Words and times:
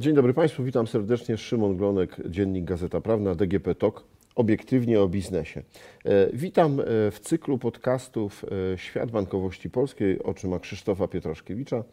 Dzień 0.00 0.14
dobry 0.14 0.34
Państwu, 0.34 0.64
witam 0.64 0.86
serdecznie. 0.86 1.36
Szymon 1.36 1.76
Glonek, 1.76 2.16
Dziennik 2.26 2.64
Gazeta 2.64 3.00
Prawna, 3.00 3.34
DGP 3.34 3.74
TOK, 3.74 4.04
obiektywnie 4.34 5.00
o 5.00 5.08
biznesie. 5.08 5.62
E, 6.04 6.30
Witam 6.32 6.80
e, 6.80 6.84
w 7.10 7.20
cyklu 7.22 7.58
podcastów 7.58 8.44
e, 8.44 8.78
Świat 8.78 9.10
Bankowości 9.10 9.70
Polskiej 9.70 10.22
oczyma 10.22 10.58
Krzysztofa 10.58 11.08
Pietraszkiewicza. 11.08 11.84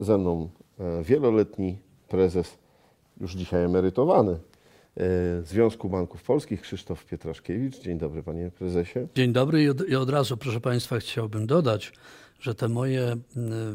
Ze 0.00 0.18
mną 0.18 0.50
wieloletni 1.02 1.78
prezes, 2.08 2.58
już 3.20 3.32
dzisiaj 3.32 3.64
emerytowany, 3.64 4.38
Związku 5.42 5.88
Banków 5.88 6.22
Polskich 6.22 6.60
Krzysztof 6.60 7.06
Pietraszkiewicz. 7.06 7.78
Dzień 7.78 7.98
dobry 7.98 8.22
Panie 8.22 8.50
Prezesie. 8.58 8.98
Dzień 9.14 9.32
dobry 9.32 9.62
i 9.88 9.96
od, 9.96 10.10
razu, 10.10 10.36
proszę 10.36 10.60
Państwa, 10.60 10.98
chciałbym 10.98 11.46
dodać, 11.46 11.92
że 12.40 12.54
te 12.54 12.68
moje 12.68 13.16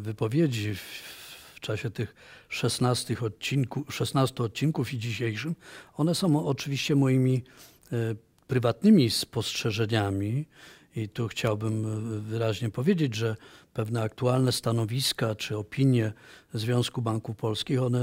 wypowiedzi 0.01 0.75
w, 0.75 1.26
w 1.57 1.59
czasie 1.59 1.89
tych 1.89 2.15
16 2.49 3.19
odcinków, 3.19 3.95
16 3.95 4.43
odcinków 4.43 4.93
i 4.93 4.99
dzisiejszym, 4.99 5.55
one 5.93 6.15
są 6.15 6.47
oczywiście 6.47 6.95
moimi 6.95 7.43
e, 7.91 8.15
prywatnymi 8.47 9.09
spostrzeżeniami 9.09 10.45
i 10.95 11.09
tu 11.09 11.27
chciałbym 11.27 11.85
e, 11.85 12.19
wyraźnie 12.19 12.69
powiedzieć, 12.69 13.15
że 13.15 13.35
pewne 13.73 14.01
aktualne 14.01 14.51
stanowiska 14.51 15.35
czy 15.35 15.57
opinie 15.57 16.13
Związku 16.53 17.01
Banków 17.01 17.37
Polskich, 17.37 17.81
one 17.81 17.99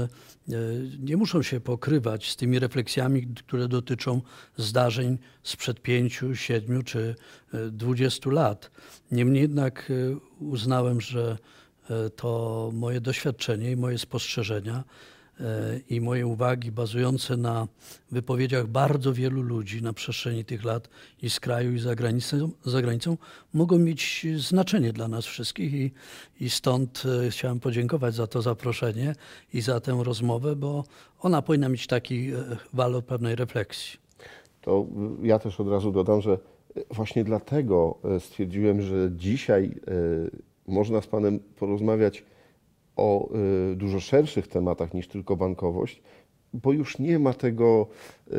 e, 0.49 0.53
nie 0.99 1.17
muszą 1.17 1.41
się 1.41 1.59
pokrywać 1.59 2.31
z 2.31 2.35
tymi 2.35 2.59
refleksjami, 2.59 3.27
które 3.27 3.67
dotyczą 3.67 4.21
zdarzeń 4.57 5.17
sprzed 5.43 5.81
pięciu, 5.81 6.35
siedmiu 6.35 6.83
czy 6.83 7.15
dwudziestu 7.71 8.29
lat. 8.29 8.71
Niemniej 9.11 9.41
jednak 9.41 9.91
uznałem, 10.39 11.01
że 11.01 11.37
to 12.15 12.69
moje 12.73 13.01
doświadczenie 13.01 13.71
i 13.71 13.75
moje 13.75 13.97
spostrzeżenia 13.97 14.83
e, 15.39 15.79
i 15.89 16.01
moje 16.01 16.27
uwagi 16.27 16.71
bazujące 16.71 17.37
na 17.37 17.67
wypowiedziach 18.11 18.67
bardzo 18.67 19.13
wielu 19.13 19.41
ludzi 19.41 19.81
na 19.81 19.93
przestrzeni 19.93 20.45
tych 20.45 20.63
lat 20.63 20.89
i 21.21 21.29
z 21.29 21.39
kraju, 21.39 21.73
i 21.73 21.79
za 21.79 21.95
granicą, 21.95 22.51
za 22.65 22.81
granicą 22.81 23.17
mogą 23.53 23.79
mieć 23.79 24.27
znaczenie 24.37 24.93
dla 24.93 25.07
nas 25.07 25.25
wszystkich 25.25 25.73
i, 25.73 25.91
i 26.39 26.49
stąd 26.49 27.03
e, 27.25 27.29
chciałem 27.29 27.59
podziękować 27.59 28.15
za 28.15 28.27
to 28.27 28.41
zaproszenie 28.41 29.15
i 29.53 29.61
za 29.61 29.79
tę 29.79 29.99
rozmowę, 30.03 30.55
bo 30.55 30.83
ona 31.19 31.41
powinna 31.41 31.69
mieć 31.69 31.87
taki 31.87 32.33
e, 32.33 32.43
walor 32.73 33.05
pewnej 33.05 33.35
refleksji. 33.35 33.99
To 34.61 34.85
ja 35.21 35.39
też 35.39 35.59
od 35.59 35.67
razu 35.67 35.91
dodam, 35.91 36.21
że 36.21 36.37
właśnie 36.91 37.23
dlatego 37.23 37.97
stwierdziłem, 38.19 38.81
że 38.81 39.11
dzisiaj 39.11 39.75
można 40.67 41.01
z 41.01 41.07
Panem 41.07 41.39
porozmawiać 41.39 42.23
o 42.95 43.29
y, 43.71 43.75
dużo 43.75 43.99
szerszych 43.99 44.47
tematach 44.47 44.93
niż 44.93 45.07
tylko 45.07 45.35
bankowość, 45.35 46.01
bo 46.53 46.73
już 46.73 46.99
nie 46.99 47.19
ma 47.19 47.33
tego 47.33 47.87
y, 48.27 48.33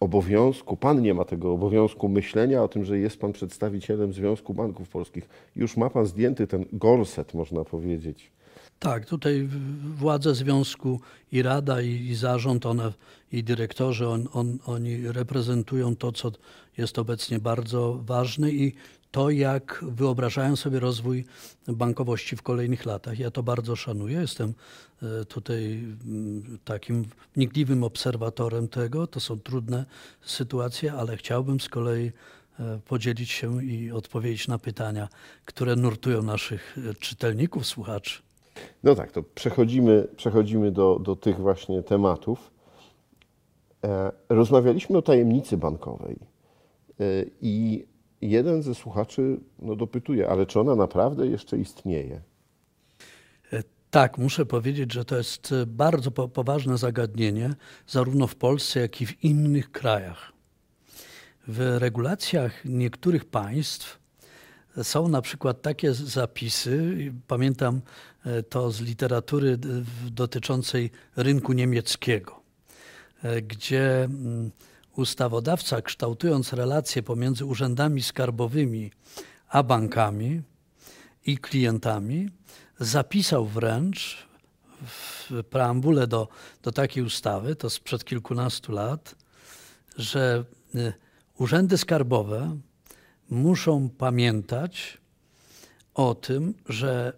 obowiązku, 0.00 0.76
Pan 0.76 1.02
nie 1.02 1.14
ma 1.14 1.24
tego 1.24 1.52
obowiązku 1.52 2.08
myślenia 2.08 2.62
o 2.62 2.68
tym, 2.68 2.84
że 2.84 2.98
jest 2.98 3.20
Pan 3.20 3.32
przedstawicielem 3.32 4.12
Związku 4.12 4.54
Banków 4.54 4.88
Polskich. 4.88 5.28
Już 5.56 5.76
ma 5.76 5.90
Pan 5.90 6.06
zdjęty 6.06 6.46
ten 6.46 6.64
gorset, 6.72 7.34
można 7.34 7.64
powiedzieć. 7.64 8.32
Tak, 8.78 9.06
tutaj 9.06 9.48
władze 9.96 10.34
związku 10.34 11.00
i 11.32 11.42
rada 11.42 11.82
i, 11.82 11.90
i 11.90 12.14
zarząd, 12.14 12.66
one 12.66 12.92
i 13.32 13.44
dyrektorzy, 13.44 14.08
on, 14.08 14.28
on, 14.32 14.58
oni 14.66 15.08
reprezentują 15.08 15.96
to, 15.96 16.12
co 16.12 16.32
jest 16.78 16.98
obecnie 16.98 17.38
bardzo 17.38 18.00
ważne 18.04 18.50
i 18.50 18.72
to, 19.10 19.30
jak 19.30 19.84
wyobrażają 19.88 20.56
sobie 20.56 20.80
rozwój 20.80 21.24
bankowości 21.68 22.36
w 22.36 22.42
kolejnych 22.42 22.86
latach. 22.86 23.18
Ja 23.18 23.30
to 23.30 23.42
bardzo 23.42 23.76
szanuję. 23.76 24.20
Jestem 24.20 24.54
e, 25.02 25.24
tutaj 25.24 25.84
mm, 26.06 26.58
takim 26.64 27.04
wnikliwym 27.34 27.84
obserwatorem 27.84 28.68
tego. 28.68 29.06
To 29.06 29.20
są 29.20 29.38
trudne 29.38 29.84
sytuacje, 30.22 30.92
ale 30.92 31.16
chciałbym 31.16 31.60
z 31.60 31.68
kolei 31.68 32.12
e, 32.60 32.80
podzielić 32.88 33.30
się 33.30 33.64
i 33.64 33.92
odpowiedzieć 33.92 34.48
na 34.48 34.58
pytania, 34.58 35.08
które 35.44 35.76
nurtują 35.76 36.22
naszych 36.22 36.78
e, 36.90 36.94
czytelników, 36.94 37.66
słuchaczy. 37.66 38.22
No 38.82 38.94
tak, 38.94 39.12
to 39.12 39.22
przechodzimy, 39.22 40.08
przechodzimy 40.16 40.72
do, 40.72 40.98
do 40.98 41.16
tych 41.16 41.36
właśnie 41.36 41.82
tematów. 41.82 42.50
Rozmawialiśmy 44.28 44.98
o 44.98 45.02
tajemnicy 45.02 45.56
bankowej 45.56 46.18
i 47.40 47.86
jeden 48.22 48.62
ze 48.62 48.74
słuchaczy 48.74 49.40
no, 49.58 49.76
dopytuje, 49.76 50.28
ale 50.28 50.46
czy 50.46 50.60
ona 50.60 50.76
naprawdę 50.76 51.26
jeszcze 51.26 51.58
istnieje? 51.58 52.20
Tak, 53.90 54.18
muszę 54.18 54.46
powiedzieć, 54.46 54.92
że 54.92 55.04
to 55.04 55.16
jest 55.16 55.52
e, 55.52 55.66
bardzo 55.66 56.10
po- 56.10 56.28
poważne 56.28 56.78
zagadnienie, 56.78 57.54
zarówno 57.86 58.26
w 58.26 58.34
Polsce, 58.34 58.80
jak 58.80 59.00
i 59.00 59.06
w 59.06 59.24
innych 59.24 59.72
krajach. 59.72 60.32
W 61.48 61.76
regulacjach 61.78 62.64
niektórych 62.64 63.24
państw 63.24 63.98
są 64.82 65.08
na 65.08 65.22
przykład 65.22 65.62
takie 65.62 65.94
zapisy, 65.94 66.96
pamiętam 67.26 67.80
e, 68.24 68.42
to 68.42 68.70
z 68.70 68.80
literatury 68.80 69.58
dotyczącej 70.10 70.90
rynku 71.16 71.52
niemieckiego, 71.52 72.40
e, 73.22 73.42
gdzie 73.42 74.04
mm, 74.04 74.50
ustawodawca, 74.96 75.82
kształtując 75.82 76.52
relacje 76.52 77.02
pomiędzy 77.02 77.44
urzędami 77.44 78.02
skarbowymi 78.02 78.90
a 79.48 79.62
bankami 79.62 80.42
i 81.26 81.38
klientami, 81.38 82.28
zapisał 82.80 83.46
wręcz 83.46 84.26
w 84.86 85.30
preambule 85.50 86.06
do, 86.06 86.28
do 86.62 86.72
takiej 86.72 87.02
ustawy, 87.02 87.56
to 87.56 87.70
sprzed 87.70 88.04
kilkunastu 88.04 88.72
lat, 88.72 89.14
że 89.96 90.44
y, 90.74 90.92
urzędy 91.38 91.78
skarbowe 91.78 92.56
muszą 93.30 93.88
pamiętać 93.88 94.98
o 95.94 96.14
tym, 96.14 96.54
że 96.68 97.12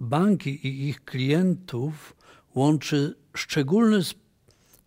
banki 0.00 0.66
i 0.66 0.88
ich 0.88 1.04
klientów 1.04 2.16
łączy 2.54 3.14
szczególny 3.34 3.96
s- 3.96 4.14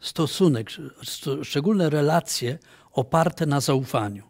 stosunek, 0.02 0.72
st- 1.04 1.44
szczególne 1.44 1.90
relacje 1.90 2.60
oparte 2.92 3.46
na 3.46 3.60
zaufaniu. 3.60 4.24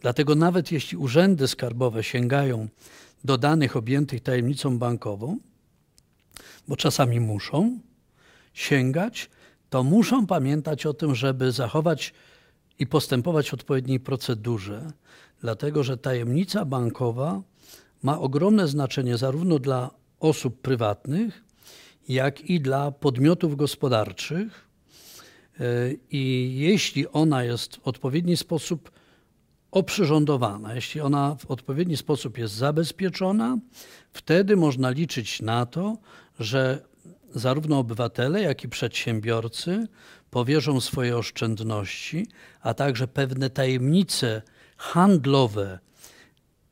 Dlatego 0.00 0.34
nawet 0.34 0.72
jeśli 0.72 0.98
urzędy 0.98 1.48
skarbowe 1.48 2.04
sięgają 2.04 2.68
do 3.24 3.38
danych 3.38 3.76
objętych 3.76 4.20
tajemnicą 4.20 4.78
bankową, 4.78 5.38
bo 6.68 6.76
czasami 6.76 7.20
muszą 7.20 7.78
sięgać, 8.54 9.30
to 9.70 9.82
muszą 9.82 10.26
pamiętać 10.26 10.86
o 10.86 10.94
tym, 10.94 11.14
żeby 11.14 11.52
zachować 11.52 12.14
i 12.78 12.86
postępować 12.86 13.50
w 13.50 13.54
odpowiedniej 13.54 14.00
procedurze, 14.00 14.92
dlatego 15.40 15.84
że 15.84 15.96
tajemnica 15.96 16.64
bankowa 16.64 17.42
ma 18.02 18.20
ogromne 18.20 18.68
znaczenie 18.68 19.16
zarówno 19.16 19.58
dla 19.58 19.90
osób 20.20 20.60
prywatnych, 20.60 21.44
jak 22.08 22.40
i 22.40 22.60
dla 22.60 22.90
podmiotów 22.90 23.56
gospodarczych. 23.56 24.71
E, 25.62 25.64
I 26.10 26.54
jeśli 26.58 27.08
ona 27.08 27.44
jest 27.44 27.76
w 27.76 27.88
odpowiedni 27.88 28.36
sposób 28.36 28.90
oprzyrządowana, 29.70 30.74
jeśli 30.74 31.00
ona 31.00 31.36
w 31.38 31.46
odpowiedni 31.46 31.96
sposób 31.96 32.38
jest 32.38 32.54
zabezpieczona, 32.54 33.58
wtedy 34.12 34.56
można 34.56 34.90
liczyć 34.90 35.42
na 35.42 35.66
to, 35.66 35.98
że 36.40 36.84
zarówno 37.34 37.78
obywatele, 37.78 38.42
jak 38.42 38.64
i 38.64 38.68
przedsiębiorcy 38.68 39.86
powierzą 40.30 40.80
swoje 40.80 41.16
oszczędności, 41.16 42.26
a 42.60 42.74
także 42.74 43.08
pewne 43.08 43.50
tajemnice 43.50 44.42
handlowe 44.76 45.78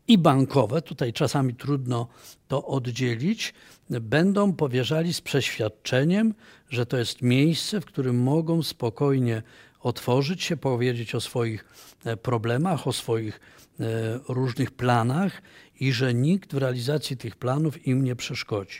i 0.08 0.18
bankowe, 0.18 0.82
tutaj 0.82 1.12
czasami 1.12 1.54
trudno 1.54 2.08
to 2.48 2.66
oddzielić, 2.66 3.54
będą 3.90 4.52
powierzali 4.52 5.14
z 5.14 5.20
przeświadczeniem, 5.20 6.34
że 6.68 6.86
to 6.86 6.96
jest 6.96 7.22
miejsce, 7.22 7.80
w 7.80 7.84
którym 7.84 8.22
mogą 8.22 8.62
spokojnie 8.62 9.42
otworzyć 9.80 10.42
się, 10.42 10.56
powiedzieć 10.56 11.14
o 11.14 11.20
swoich 11.20 11.64
e, 12.04 12.16
problemach, 12.16 12.86
o 12.86 12.92
swoich 12.92 13.40
e, 13.80 13.84
różnych 14.28 14.70
planach 14.70 15.42
i 15.80 15.92
że 15.92 16.14
nikt 16.14 16.54
w 16.54 16.58
realizacji 16.58 17.16
tych 17.16 17.36
planów 17.36 17.86
im 17.86 18.04
nie 18.04 18.16
przeszkodzi. 18.16 18.78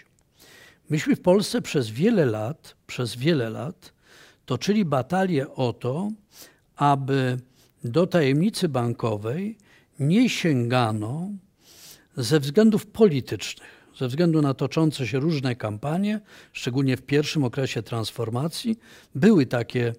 Myśmy 0.91 1.17
w 1.17 1.21
Polsce 1.21 1.63
przez 1.63 1.91
wiele 1.91 2.27
lat, 2.27 2.77
przez 2.87 3.17
wiele 3.17 3.51
lat 3.51 3.93
toczyli 4.47 4.85
batalię 4.85 5.55
o 5.55 5.73
to, 5.73 6.11
aby 6.77 7.39
do 7.85 8.07
tajemnicy 8.07 8.69
bankowej 8.69 9.59
nie 9.99 10.29
sięgano 10.29 11.31
ze 12.17 12.41
względów 12.41 12.87
politycznych, 12.87 13.80
ze 14.01 14.09
względu 14.09 14.43
na 14.43 14.55
toczące 14.55 15.07
się 15.07 15.19
różne 15.21 15.57
kampanie, 15.57 16.21
szczególnie 16.53 16.97
w 16.97 17.03
pierwszym 17.03 17.45
okresie 17.45 17.83
transformacji, 17.83 18.79
były 19.15 19.47
takie 19.47 19.93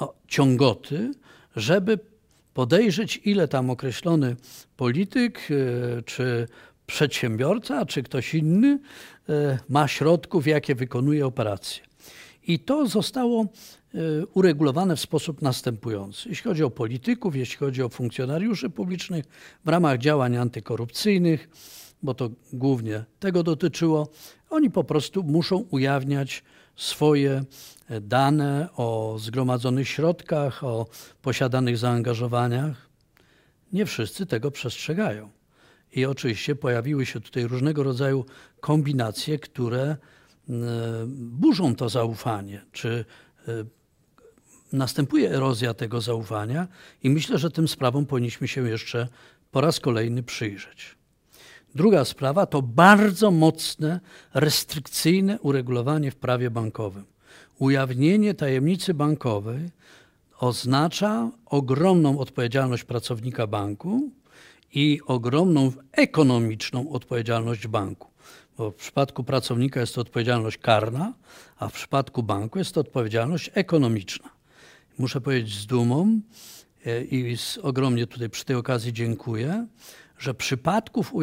no, 0.00 0.14
ciągoty, 0.28 1.12
żeby 1.56 1.98
podejrzeć, 2.54 3.20
ile 3.24 3.48
tam 3.48 3.70
określony 3.70 4.36
polityk 4.76 5.40
e, 5.50 6.02
czy 6.02 6.48
przedsiębiorca, 6.86 7.86
czy 7.86 8.02
ktoś 8.02 8.34
inny 8.34 8.78
e, 9.28 9.58
ma 9.68 9.88
środków, 9.88 10.46
jakie 10.46 10.74
wykonuje 10.74 11.26
operacje. 11.26 11.82
I 12.46 12.58
to 12.58 12.86
zostało 12.86 13.46
uregulowane 14.34 14.96
w 14.96 15.00
sposób 15.00 15.42
następujący. 15.42 16.28
Jeśli 16.28 16.44
chodzi 16.44 16.64
o 16.64 16.70
polityków, 16.70 17.36
jeśli 17.36 17.56
chodzi 17.56 17.82
o 17.82 17.88
funkcjonariuszy 17.88 18.70
publicznych, 18.70 19.24
w 19.64 19.68
ramach 19.68 19.98
działań 19.98 20.36
antykorupcyjnych, 20.36 21.48
bo 22.02 22.14
to 22.14 22.30
głównie 22.52 23.04
tego 23.20 23.42
dotyczyło, 23.42 24.08
oni 24.50 24.70
po 24.70 24.84
prostu 24.84 25.22
muszą 25.22 25.56
ujawniać 25.56 26.42
swoje 26.76 27.44
dane 28.00 28.68
o 28.76 29.16
zgromadzonych 29.18 29.88
środkach, 29.88 30.64
o 30.64 30.86
posiadanych 31.22 31.78
zaangażowaniach. 31.78 32.88
Nie 33.72 33.86
wszyscy 33.86 34.26
tego 34.26 34.50
przestrzegają. 34.50 35.30
I 35.92 36.06
oczywiście 36.06 36.56
pojawiły 36.56 37.06
się 37.06 37.20
tutaj 37.20 37.44
różnego 37.44 37.82
rodzaju 37.82 38.24
kombinacje, 38.60 39.38
które 39.38 39.82
e, 39.82 39.96
burzą 41.16 41.74
to 41.74 41.88
zaufanie, 41.88 42.64
czy 42.72 43.04
e, 43.48 43.64
następuje 44.72 45.30
erozja 45.30 45.74
tego 45.74 46.00
zaufania 46.00 46.68
i 47.02 47.10
myślę, 47.10 47.38
że 47.38 47.50
tym 47.50 47.68
sprawom 47.68 48.06
powinniśmy 48.06 48.48
się 48.48 48.68
jeszcze 48.68 49.08
po 49.50 49.60
raz 49.60 49.80
kolejny 49.80 50.22
przyjrzeć. 50.22 50.97
Druga 51.74 52.04
sprawa 52.04 52.46
to 52.46 52.62
bardzo 52.62 53.30
mocne, 53.30 54.00
restrykcyjne 54.34 55.40
uregulowanie 55.40 56.10
w 56.10 56.16
prawie 56.16 56.50
bankowym. 56.50 57.04
Ujawnienie 57.58 58.34
tajemnicy 58.34 58.94
bankowej 58.94 59.70
oznacza 60.38 61.30
ogromną 61.46 62.18
odpowiedzialność 62.18 62.84
pracownika 62.84 63.46
banku 63.46 64.10
i 64.74 65.00
ogromną 65.06 65.72
ekonomiczną 65.92 66.90
odpowiedzialność 66.90 67.66
banku. 67.66 68.08
Bo 68.58 68.70
w 68.70 68.74
przypadku 68.74 69.24
pracownika 69.24 69.80
jest 69.80 69.94
to 69.94 70.00
odpowiedzialność 70.00 70.58
karna, 70.58 71.14
a 71.58 71.68
w 71.68 71.72
przypadku 71.72 72.22
banku 72.22 72.58
jest 72.58 72.74
to 72.74 72.80
odpowiedzialność 72.80 73.50
ekonomiczna. 73.54 74.28
Muszę 74.98 75.20
powiedzieć 75.20 75.54
z 75.54 75.66
dumą 75.66 76.20
e, 76.86 77.04
i 77.04 77.36
z, 77.36 77.58
ogromnie 77.58 78.06
tutaj 78.06 78.30
przy 78.30 78.44
tej 78.44 78.56
okazji 78.56 78.92
dziękuję, 78.92 79.66
że 80.18 80.34
przypadków 80.34 81.14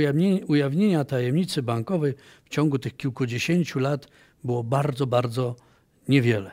ujawnienia, 0.48 1.06
tajemnicy 1.06 1.64
bankowej 1.64 2.14
w 2.46 2.50
ciągu 2.50 2.80
tych 2.80 2.98
kilkudziesięciu 2.98 3.80
lat 3.80 4.08
było 4.44 4.64
bardzo, 4.64 5.08
bardzo 5.08 5.56
niewiele. 6.08 6.52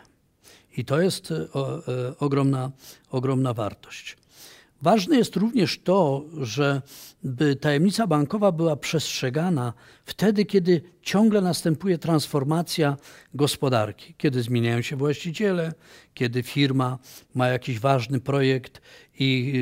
I 0.77 0.85
to 0.85 1.00
jest 1.00 1.31
e, 1.31 1.35
e, 1.35 2.19
ogromna, 2.19 2.71
ogromna 3.11 3.55
wartość. 3.55 4.17
Ważne 4.82 5.17
jest 5.17 5.37
również 5.37 5.79
to, 5.79 6.25
żeby 6.40 7.56
tajemnica 7.56 8.06
bankowa 8.06 8.52
była 8.52 8.76
przestrzegana 8.76 9.73
wtedy, 10.05 10.44
kiedy 10.44 10.82
ciągle 11.02 11.40
następuje 11.40 11.99
transformacja 11.99 12.96
gospodarki, 13.34 14.14
kiedy 14.19 14.43
zmieniają 14.43 14.82
się 14.82 14.96
właściciele, 14.96 15.73
kiedy 16.14 16.43
firma 16.43 16.99
ma 17.34 17.49
jakiś 17.49 17.81
ważny 17.81 18.20
projekt 18.20 18.81
i 19.19 19.52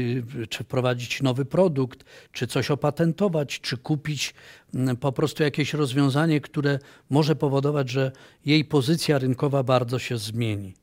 y, 0.42 0.46
czy 0.46 0.64
wprowadzić 0.64 1.22
nowy 1.22 1.44
produkt, 1.44 2.04
czy 2.32 2.46
coś 2.46 2.70
opatentować, 2.70 3.60
czy 3.60 3.76
kupić 3.76 4.34
mm, 4.74 4.96
po 4.96 5.12
prostu 5.12 5.42
jakieś 5.42 5.74
rozwiązanie, 5.74 6.40
które 6.40 6.78
może 7.10 7.36
powodować, 7.36 7.90
że 7.90 8.12
jej 8.46 8.64
pozycja 8.64 9.18
rynkowa 9.18 9.62
bardzo 9.62 9.98
się 9.98 10.18
zmieni. 10.18 10.74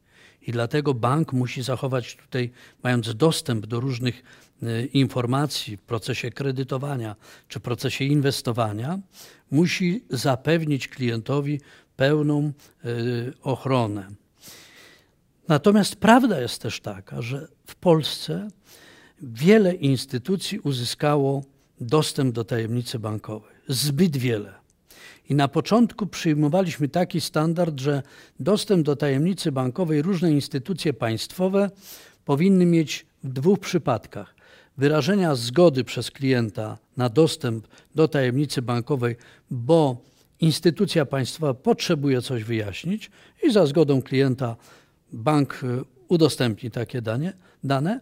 I 0.48 0.52
dlatego 0.52 0.94
bank 0.94 1.34
musi 1.34 1.64
zachować 1.64 2.16
tutaj, 2.16 2.52
mając 2.84 3.16
dostęp 3.16 3.66
do 3.66 3.80
różnych 3.80 4.24
y, 4.64 4.86
informacji 4.94 5.78
w 5.78 5.82
procesie 5.82 6.32
kredytowania 6.32 7.16
czy 7.48 7.60
procesie 7.60 8.06
inwestowania, 8.06 9.00
musi 9.52 10.04
zapewnić 10.10 10.88
klientowi 10.88 11.62
pełną 11.96 12.52
y, 12.86 13.34
ochronę. 13.42 14.08
Natomiast 15.48 15.96
prawda 15.96 16.42
jest 16.42 16.62
też 16.62 16.80
taka, 16.80 17.22
że 17.22 17.48
w 17.66 17.76
Polsce 17.76 18.48
wiele 19.22 19.74
instytucji 19.74 20.60
uzyskało 20.60 21.44
dostęp 21.82 22.36
do 22.36 22.44
tajemnicy 22.44 23.00
bankowej. 23.00 23.56
Zbyt 23.68 24.18
wiele. 24.18 24.54
I 25.30 25.36
na 25.36 25.48
początku 25.48 26.08
przyjmowaliśmy 26.08 26.88
taki 26.88 27.22
standard, 27.22 27.80
że 27.80 28.04
dostęp 28.40 28.86
do 28.86 28.96
tajemnicy 28.96 29.52
bankowej 29.52 30.02
różne 30.02 30.32
instytucje 30.32 30.94
państwowe 30.94 31.72
powinny 32.26 32.66
mieć 32.66 33.06
w 33.24 33.34
dwóch 33.34 33.60
przypadkach: 33.60 34.36
wyrażenia 34.78 35.36
zgody 35.36 35.84
przez 35.84 36.12
klienta 36.12 36.78
na 36.98 37.10
dostęp 37.10 37.68
do 37.96 38.08
tajemnicy 38.08 38.62
bankowej, 38.62 39.16
bo 39.52 39.98
instytucja 40.40 41.06
państwowa 41.06 41.54
potrzebuje 41.54 42.22
coś 42.22 42.44
wyjaśnić 42.44 43.12
i 43.44 43.52
za 43.52 43.66
zgodą 43.66 44.02
klienta 44.02 44.56
bank 45.14 45.64
y, 45.64 45.84
udostępni 46.08 46.72
takie 46.72 47.02
dane, 47.02 47.34
dane 47.64 48.00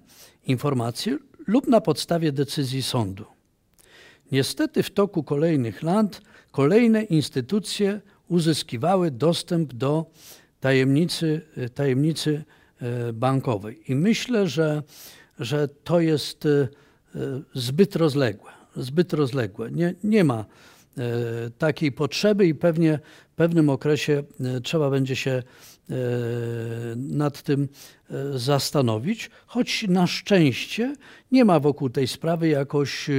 informacje 0.47 1.17
lub 1.47 1.67
na 1.67 1.81
podstawie 1.81 2.31
decyzji 2.31 2.83
sądu. 2.83 3.34
Niestety 4.35 4.83
w 4.83 4.91
toku 4.91 5.23
kolejnych 5.23 5.83
lat 5.83 6.21
kolejne 6.51 7.03
instytucje 7.03 8.01
uzyskiwały 8.27 9.11
dostęp 9.11 9.73
do 9.73 10.05
tajemnicy, 10.59 11.41
tajemnicy 11.75 12.43
e, 12.81 13.13
bankowej. 13.13 13.91
I 13.91 13.95
myślę, 13.95 14.47
że, 14.47 14.83
że 15.39 15.67
to 15.67 15.99
jest 15.99 16.45
e, 16.45 16.67
zbyt 17.53 17.95
rozległe. 17.95 18.51
Zbyt 18.75 19.13
rozległe. 19.13 19.71
Nie, 19.71 19.93
nie 20.03 20.23
ma 20.23 20.45
e, 20.45 20.45
takiej 21.57 21.91
potrzeby 21.91 22.47
i 22.47 22.55
pewnie 22.55 22.99
w 23.31 23.35
pewnym 23.35 23.69
okresie 23.69 24.23
trzeba 24.63 24.89
będzie 24.89 25.15
się 25.15 25.43
nad 26.95 27.41
tym 27.41 27.67
zastanowić, 28.35 29.29
choć 29.45 29.85
na 29.87 30.07
szczęście 30.07 30.95
nie 31.31 31.45
ma 31.45 31.59
wokół 31.59 31.89
tej 31.89 32.07
sprawy 32.07 32.47
jakoś 32.47 33.09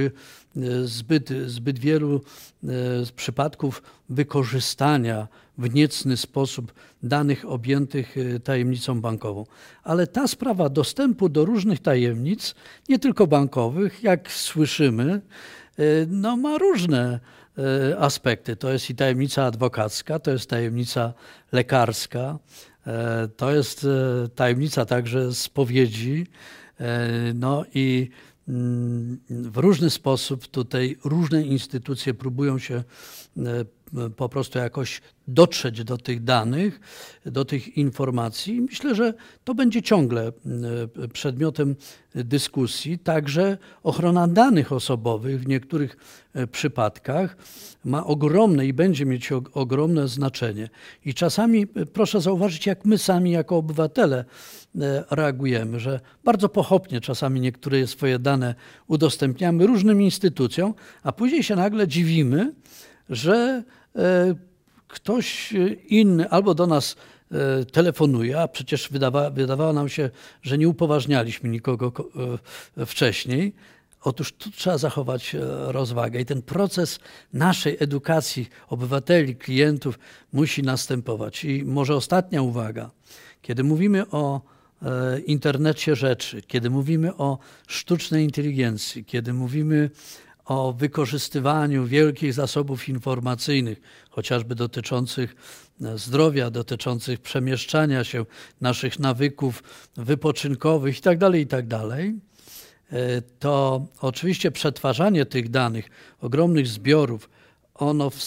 zbyt, 0.83 1.29
zbyt 1.45 1.79
wielu 1.79 2.21
e, 2.63 2.67
przypadków 3.15 3.83
wykorzystania 4.09 5.27
w 5.57 5.73
niecny 5.73 6.17
sposób 6.17 6.73
danych 7.03 7.45
objętych 7.45 8.15
e, 8.17 8.39
tajemnicą 8.39 9.01
bankową. 9.01 9.45
Ale 9.83 10.07
ta 10.07 10.27
sprawa 10.27 10.69
dostępu 10.69 11.29
do 11.29 11.45
różnych 11.45 11.79
tajemnic, 11.79 12.55
nie 12.89 12.99
tylko 12.99 13.27
bankowych, 13.27 14.03
jak 14.03 14.31
słyszymy, 14.31 15.21
e, 15.77 15.83
no, 16.07 16.37
ma 16.37 16.57
różne 16.57 17.19
aspekty. 17.99 18.55
To 18.55 18.71
jest 18.71 18.89
i 18.89 18.95
tajemnica 18.95 19.45
adwokacka, 19.45 20.19
to 20.19 20.31
jest 20.31 20.49
tajemnica 20.49 21.13
lekarska, 21.51 22.39
to 23.37 23.51
jest 23.51 23.87
tajemnica 24.35 24.85
także 24.85 25.33
spowiedzi. 25.33 26.27
No 27.33 27.65
i 27.73 28.09
w 29.29 29.57
różny 29.57 29.89
sposób 29.89 30.47
tutaj 30.47 30.97
różne 31.03 31.43
instytucje 31.43 32.13
próbują 32.13 32.59
się 32.59 32.83
e, 33.37 33.65
po 34.15 34.29
prostu 34.29 34.59
jakoś 34.59 35.01
dotrzeć 35.27 35.83
do 35.83 35.97
tych 35.97 36.23
danych, 36.23 36.79
do 37.25 37.45
tych 37.45 37.77
informacji. 37.77 38.61
Myślę, 38.61 38.95
że 38.95 39.13
to 39.43 39.55
będzie 39.55 39.81
ciągle 39.81 40.27
e, 40.27 41.07
przedmiotem 41.07 41.75
dyskusji. 42.15 42.99
Także 42.99 43.57
ochrona 43.83 44.27
danych 44.27 44.71
osobowych 44.71 45.41
w 45.41 45.47
niektórych 45.47 45.97
e, 46.33 46.47
przypadkach 46.47 47.37
ma 47.85 48.05
ogromne 48.05 48.65
i 48.65 48.73
będzie 48.73 49.05
mieć 49.05 49.31
ogromne 49.53 50.07
znaczenie. 50.07 50.69
I 51.05 51.13
czasami 51.13 51.67
proszę 51.67 52.21
zauważyć, 52.21 52.65
jak 52.65 52.85
my 52.85 52.97
sami 52.97 53.31
jako 53.31 53.57
obywatele 53.57 54.25
reagujemy, 55.11 55.79
że 55.79 55.99
bardzo 56.23 56.49
pochopnie 56.49 57.01
czasami 57.01 57.41
niektóre 57.41 57.87
swoje 57.87 58.19
dane 58.19 58.55
udostępniamy 58.87 59.67
różnym 59.67 60.01
instytucjom, 60.01 60.73
a 61.03 61.11
później 61.11 61.43
się 61.43 61.55
nagle 61.55 61.87
dziwimy, 61.87 62.53
że 63.09 63.33
e, 63.35 63.76
ktoś 64.87 65.53
inny 65.87 66.29
albo 66.29 66.53
do 66.53 66.67
nas 66.67 66.95
e, 67.31 67.65
telefonuje, 67.65 68.41
a 68.41 68.47
przecież 68.47 68.89
wydawa, 68.89 69.29
wydawało 69.29 69.73
nam 69.73 69.89
się, 69.89 70.09
że 70.41 70.57
nie 70.57 70.67
upoważnialiśmy 70.67 71.49
nikogo 71.49 71.91
e, 72.77 72.85
wcześniej. 72.85 73.53
Otóż 74.01 74.33
tu 74.33 74.51
trzeba 74.51 74.77
zachować 74.77 75.35
rozwagę 75.67 76.19
i 76.21 76.25
ten 76.25 76.41
proces 76.41 76.99
naszej 77.33 77.77
edukacji 77.79 78.49
obywateli, 78.67 79.35
klientów 79.35 79.99
musi 80.33 80.63
następować. 80.63 81.45
I 81.45 81.63
może 81.65 81.95
ostatnia 81.95 82.41
uwaga. 82.41 82.91
Kiedy 83.41 83.63
mówimy 83.63 84.09
o 84.11 84.41
internecie 85.25 85.95
rzeczy, 85.95 86.41
kiedy 86.41 86.69
mówimy 86.69 87.15
o 87.15 87.37
sztucznej 87.67 88.23
inteligencji, 88.23 89.05
kiedy 89.05 89.33
mówimy 89.33 89.89
o 90.47 90.73
wykorzystywaniu 90.73 91.85
wielkich 91.85 92.33
zasobów 92.33 92.89
informacyjnych, 92.89 93.81
chociażby 94.09 94.55
dotyczących 94.55 95.35
e, 95.81 95.97
zdrowia, 95.97 96.49
dotyczących 96.49 97.19
przemieszczania 97.19 98.03
się, 98.03 98.25
naszych 98.61 98.99
nawyków 98.99 99.63
wypoczynkowych 99.95 100.95
itd., 100.95 101.19
tak 101.19 101.35
itd., 101.35 101.79
tak 101.79 102.01
e, 102.91 103.21
to 103.39 103.85
oczywiście 104.01 104.51
przetwarzanie 104.51 105.25
tych 105.25 105.49
danych, 105.49 105.89
ogromnych 106.21 106.67
zbiorów, 106.67 107.29
ono 107.75 108.09
w 108.09 108.17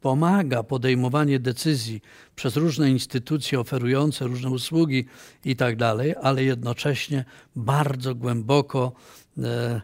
pomaga 0.00 0.62
podejmowanie 0.62 1.38
decyzji 1.40 2.02
przez 2.36 2.56
różne 2.56 2.90
instytucje 2.90 3.60
oferujące 3.60 4.24
różne 4.26 4.50
usługi 4.50 5.06
i 5.44 5.56
tak 5.56 5.76
dalej, 5.76 6.14
ale 6.22 6.44
jednocześnie 6.44 7.24
bardzo 7.56 8.14
głęboko 8.14 8.92
e, 9.38 9.80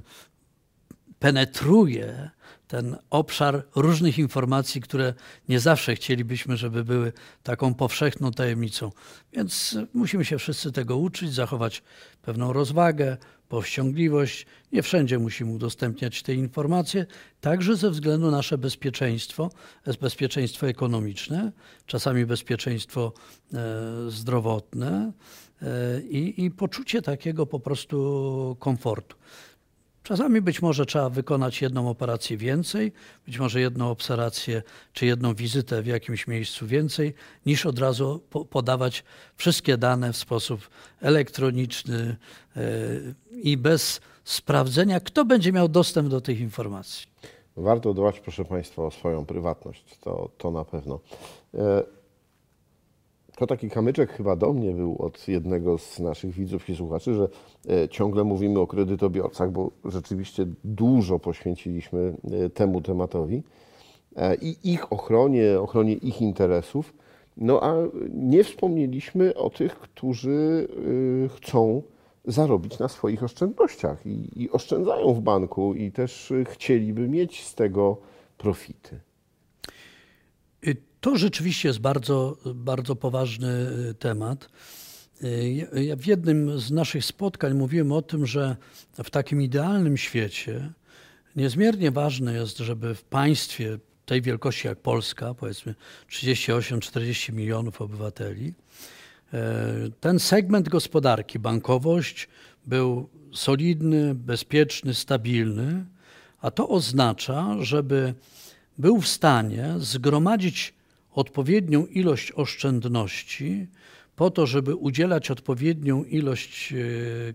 penetruje 1.24 2.30
ten 2.68 2.96
obszar 3.10 3.64
różnych 3.74 4.18
informacji, 4.18 4.80
które 4.80 5.14
nie 5.48 5.60
zawsze 5.60 5.94
chcielibyśmy, 5.94 6.56
żeby 6.56 6.84
były 6.84 7.12
taką 7.42 7.74
powszechną 7.74 8.30
tajemnicą. 8.30 8.90
Więc 9.32 9.78
musimy 9.94 10.24
się 10.24 10.38
wszyscy 10.38 10.72
tego 10.72 10.96
uczyć, 10.96 11.34
zachować 11.34 11.82
pewną 12.22 12.52
rozwagę, 12.52 13.16
powściągliwość. 13.48 14.46
Nie 14.72 14.82
wszędzie 14.82 15.18
musimy 15.18 15.52
udostępniać 15.52 16.22
te 16.22 16.34
informacje, 16.34 17.06
także 17.40 17.76
ze 17.76 17.90
względu 17.90 18.30
na 18.30 18.36
nasze 18.36 18.58
bezpieczeństwo, 18.58 19.50
bezpieczeństwo 20.00 20.68
ekonomiczne, 20.68 21.52
czasami 21.86 22.26
bezpieczeństwo 22.26 23.12
e, 23.54 24.10
zdrowotne 24.10 25.12
e, 25.62 26.00
i, 26.00 26.44
i 26.44 26.50
poczucie 26.50 27.02
takiego 27.02 27.46
po 27.46 27.60
prostu 27.60 28.56
komfortu. 28.60 29.16
Czasami 30.04 30.40
być 30.40 30.62
może 30.62 30.86
trzeba 30.86 31.10
wykonać 31.10 31.62
jedną 31.62 31.88
operację 31.88 32.36
więcej, 32.36 32.92
być 33.26 33.38
może 33.38 33.60
jedną 33.60 33.90
obserwację 33.90 34.62
czy 34.92 35.06
jedną 35.06 35.34
wizytę 35.34 35.82
w 35.82 35.86
jakimś 35.86 36.26
miejscu 36.26 36.66
więcej, 36.66 37.14
niż 37.46 37.66
od 37.66 37.78
razu 37.78 38.20
po 38.30 38.44
podawać 38.44 39.04
wszystkie 39.36 39.76
dane 39.76 40.12
w 40.12 40.16
sposób 40.16 40.70
elektroniczny 41.00 42.16
yy, 42.56 42.62
i 43.42 43.56
bez 43.56 44.00
sprawdzenia, 44.24 45.00
kto 45.00 45.24
będzie 45.24 45.52
miał 45.52 45.68
dostęp 45.68 46.08
do 46.08 46.20
tych 46.20 46.40
informacji. 46.40 47.06
Warto 47.56 47.94
dbać, 47.94 48.20
proszę 48.20 48.44
Państwa, 48.44 48.82
o 48.82 48.90
swoją 48.90 49.26
prywatność. 49.26 49.98
To, 50.00 50.30
to 50.38 50.50
na 50.50 50.64
pewno. 50.64 51.00
To 53.36 53.46
taki 53.46 53.70
kamyczek 53.70 54.12
chyba 54.12 54.36
do 54.36 54.52
mnie 54.52 54.72
był 54.72 54.96
od 54.98 55.28
jednego 55.28 55.78
z 55.78 56.00
naszych 56.00 56.30
widzów 56.30 56.68
i 56.70 56.76
słuchaczy, 56.76 57.14
że 57.14 57.28
e, 57.68 57.88
ciągle 57.88 58.24
mówimy 58.24 58.60
o 58.60 58.66
kredytobiorcach, 58.66 59.50
bo 59.52 59.70
rzeczywiście 59.84 60.46
dużo 60.64 61.18
poświęciliśmy 61.18 62.14
e, 62.44 62.50
temu 62.50 62.80
tematowi 62.80 63.42
e, 64.16 64.34
i 64.34 64.56
ich 64.72 64.92
ochronie, 64.92 65.60
ochronie 65.60 65.92
ich 65.92 66.22
interesów. 66.22 66.94
No 67.36 67.62
a 67.62 67.74
nie 68.14 68.44
wspomnieliśmy 68.44 69.34
o 69.34 69.50
tych, 69.50 69.78
którzy 69.78 70.68
chcą 71.36 71.82
zarobić 72.24 72.78
na 72.78 72.88
swoich 72.88 73.22
oszczędnościach 73.22 74.06
i, 74.06 74.42
i 74.42 74.50
oszczędzają 74.50 75.14
w 75.14 75.20
banku 75.20 75.74
i 75.74 75.92
też 75.92 76.32
chcieliby 76.44 77.08
mieć 77.08 77.44
z 77.44 77.54
tego 77.54 77.96
profity. 78.38 79.00
To 81.04 81.16
rzeczywiście 81.16 81.68
jest 81.68 81.78
bardzo, 81.78 82.36
bardzo 82.54 82.96
poważny 82.96 83.70
y, 83.90 83.94
temat. 83.94 84.48
Y, 85.24 85.84
ja 85.84 85.96
w 85.96 86.06
jednym 86.06 86.60
z 86.60 86.70
naszych 86.70 87.04
spotkań 87.04 87.54
mówiłem 87.54 87.92
o 87.92 88.02
tym, 88.02 88.26
że 88.26 88.56
w 89.04 89.10
takim 89.10 89.42
idealnym 89.42 89.96
świecie 89.96 90.72
niezmiernie 91.36 91.90
ważne 91.90 92.34
jest, 92.34 92.58
żeby 92.58 92.94
w 92.94 93.02
państwie 93.02 93.78
tej 94.06 94.22
wielkości 94.22 94.66
jak 94.66 94.78
Polska, 94.78 95.34
powiedzmy 95.34 95.74
38-40 96.10 97.32
milionów 97.32 97.80
obywateli, 97.80 98.54
e, 99.32 99.40
ten 100.00 100.18
segment 100.18 100.68
gospodarki, 100.68 101.38
bankowość, 101.38 102.28
był 102.66 103.08
solidny, 103.32 104.14
bezpieczny, 104.14 104.94
stabilny, 104.94 105.84
a 106.40 106.50
to 106.50 106.68
oznacza, 106.68 107.56
żeby 107.60 108.14
był 108.78 109.00
w 109.00 109.08
stanie 109.08 109.74
zgromadzić 109.78 110.74
odpowiednią 111.14 111.86
ilość 111.86 112.32
oszczędności 112.32 113.66
po 114.16 114.30
to, 114.30 114.46
żeby 114.46 114.74
udzielać 114.74 115.30
odpowiednią 115.30 116.04
ilość 116.04 116.72
e, 116.72 116.76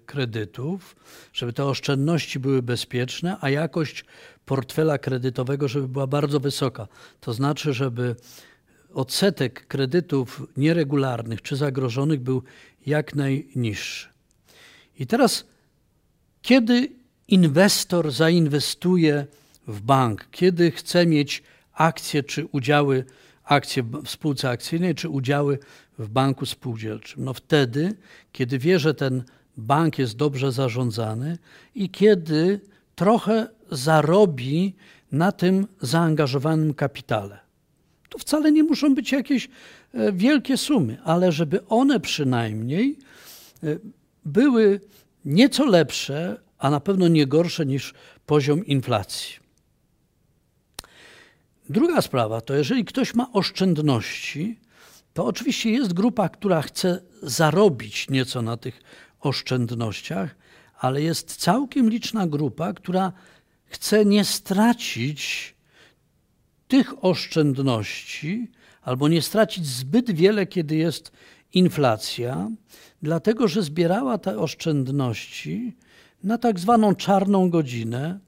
kredytów, 0.05 0.95
żeby 1.33 1.53
te 1.53 1.65
oszczędności 1.65 2.39
były 2.39 2.61
bezpieczne, 2.61 3.37
a 3.41 3.49
jakość 3.49 4.05
portfela 4.45 4.97
kredytowego, 4.97 5.67
żeby 5.67 5.87
była 5.87 6.07
bardzo 6.07 6.39
wysoka. 6.39 6.87
To 7.21 7.33
znaczy, 7.33 7.73
żeby 7.73 8.15
odsetek 8.93 9.67
kredytów 9.67 10.47
nieregularnych 10.57 11.41
czy 11.41 11.55
zagrożonych 11.55 12.19
był 12.19 12.43
jak 12.85 13.15
najniższy. 13.15 14.09
I 14.99 15.07
teraz, 15.07 15.45
kiedy 16.41 16.89
inwestor 17.27 18.11
zainwestuje 18.11 19.27
w 19.67 19.81
bank, 19.81 20.27
kiedy 20.31 20.71
chce 20.71 21.05
mieć 21.05 21.43
akcje 21.73 22.23
czy 22.23 22.45
udziały 22.45 23.05
akcje 23.49 23.83
w 23.83 24.09
spółce 24.09 24.49
akcyjnej 24.49 24.95
czy 24.95 25.09
udziały 25.09 25.59
w 25.99 26.09
banku 26.09 26.45
spółdzielczym. 26.45 27.23
No 27.23 27.33
wtedy, 27.33 27.93
kiedy 28.31 28.59
wie, 28.59 28.79
że 28.79 28.93
ten 28.93 29.23
bank 29.57 29.99
jest 29.99 30.15
dobrze 30.15 30.51
zarządzany 30.51 31.37
i 31.75 31.89
kiedy 31.89 32.59
trochę 32.95 33.47
zarobi 33.71 34.75
na 35.11 35.31
tym 35.31 35.67
zaangażowanym 35.81 36.73
kapitale. 36.73 37.39
To 38.09 38.17
wcale 38.17 38.51
nie 38.51 38.63
muszą 38.63 38.95
być 38.95 39.11
jakieś 39.11 39.49
e, 39.93 40.11
wielkie 40.11 40.57
sumy, 40.57 40.97
ale 41.03 41.31
żeby 41.31 41.67
one 41.67 41.99
przynajmniej 41.99 42.97
e, 43.63 43.67
były 44.25 44.81
nieco 45.25 45.65
lepsze, 45.65 46.37
a 46.57 46.69
na 46.69 46.79
pewno 46.79 47.07
nie 47.07 47.27
gorsze 47.27 47.65
niż 47.65 47.93
poziom 48.25 48.65
inflacji. 48.65 49.48
Druga 51.69 52.01
sprawa 52.01 52.41
to, 52.41 52.53
jeżeli 52.53 52.85
ktoś 52.85 53.15
ma 53.15 53.31
oszczędności, 53.31 54.59
to 55.13 55.25
oczywiście 55.25 55.71
jest 55.71 55.93
grupa, 55.93 56.29
która 56.29 56.61
chce 56.61 57.01
zarobić 57.23 58.09
nieco 58.09 58.41
na 58.41 58.57
tych 58.57 58.81
oszczędnościach, 59.19 60.35
ale 60.79 61.01
jest 61.01 61.35
całkiem 61.35 61.89
liczna 61.89 62.27
grupa, 62.27 62.73
która 62.73 63.11
chce 63.65 64.05
nie 64.05 64.25
stracić 64.25 65.55
tych 66.67 67.05
oszczędności 67.05 68.47
albo 68.81 69.07
nie 69.07 69.21
stracić 69.21 69.65
zbyt 69.65 70.11
wiele, 70.11 70.45
kiedy 70.45 70.75
jest 70.75 71.11
inflacja, 71.53 72.49
dlatego 73.01 73.47
że 73.47 73.61
zbierała 73.63 74.17
te 74.17 74.39
oszczędności 74.39 75.75
na 76.23 76.37
tak 76.37 76.59
zwaną 76.59 76.95
czarną 76.95 77.49
godzinę 77.49 78.19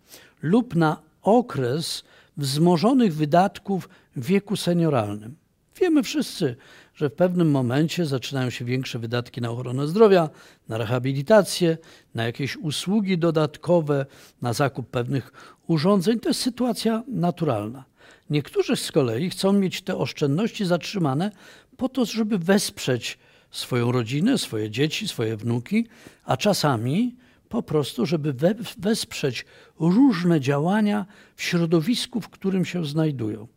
lub 0.41 0.75
na 0.75 1.01
okres, 1.21 2.03
wzmożonych 2.37 3.15
wydatków 3.15 3.89
w 4.15 4.25
wieku 4.25 4.55
senioralnym. 4.55 5.35
Wiemy 5.81 6.03
wszyscy, 6.03 6.55
że 6.95 7.09
w 7.09 7.13
pewnym 7.13 7.51
momencie 7.51 8.05
zaczynają 8.05 8.49
się 8.49 8.65
większe 8.65 8.99
wydatki 8.99 9.41
na 9.41 9.51
ochronę 9.51 9.87
zdrowia, 9.87 10.29
na 10.69 10.77
rehabilitację, 10.77 11.77
na 12.15 12.23
jakieś 12.23 12.57
usługi 12.57 13.17
dodatkowe, 13.17 14.05
na 14.41 14.53
zakup 14.53 14.89
pewnych 14.89 15.31
urządzeń. 15.67 16.19
To 16.19 16.29
jest 16.29 16.41
sytuacja 16.41 17.03
naturalna. 17.07 17.85
Niektórzy 18.29 18.75
z 18.75 18.91
kolei 18.91 19.29
chcą 19.29 19.53
mieć 19.53 19.81
te 19.81 19.97
oszczędności 19.97 20.65
zatrzymane 20.65 21.31
po 21.77 21.89
to, 21.89 22.05
żeby 22.05 22.37
wesprzeć 22.37 23.19
swoją 23.51 23.91
rodzinę, 23.91 24.37
swoje 24.37 24.69
dzieci, 24.69 25.07
swoje 25.07 25.37
wnuki, 25.37 25.87
a 26.23 26.37
czasami 26.37 27.15
po 27.51 27.63
prostu, 27.63 28.05
żeby 28.05 28.33
we, 28.33 28.55
wesprzeć 28.77 29.45
różne 29.79 30.39
działania 30.39 31.05
w 31.35 31.43
środowisku, 31.43 32.21
w 32.21 32.29
którym 32.29 32.65
się 32.65 32.85
znajdują. 32.85 33.47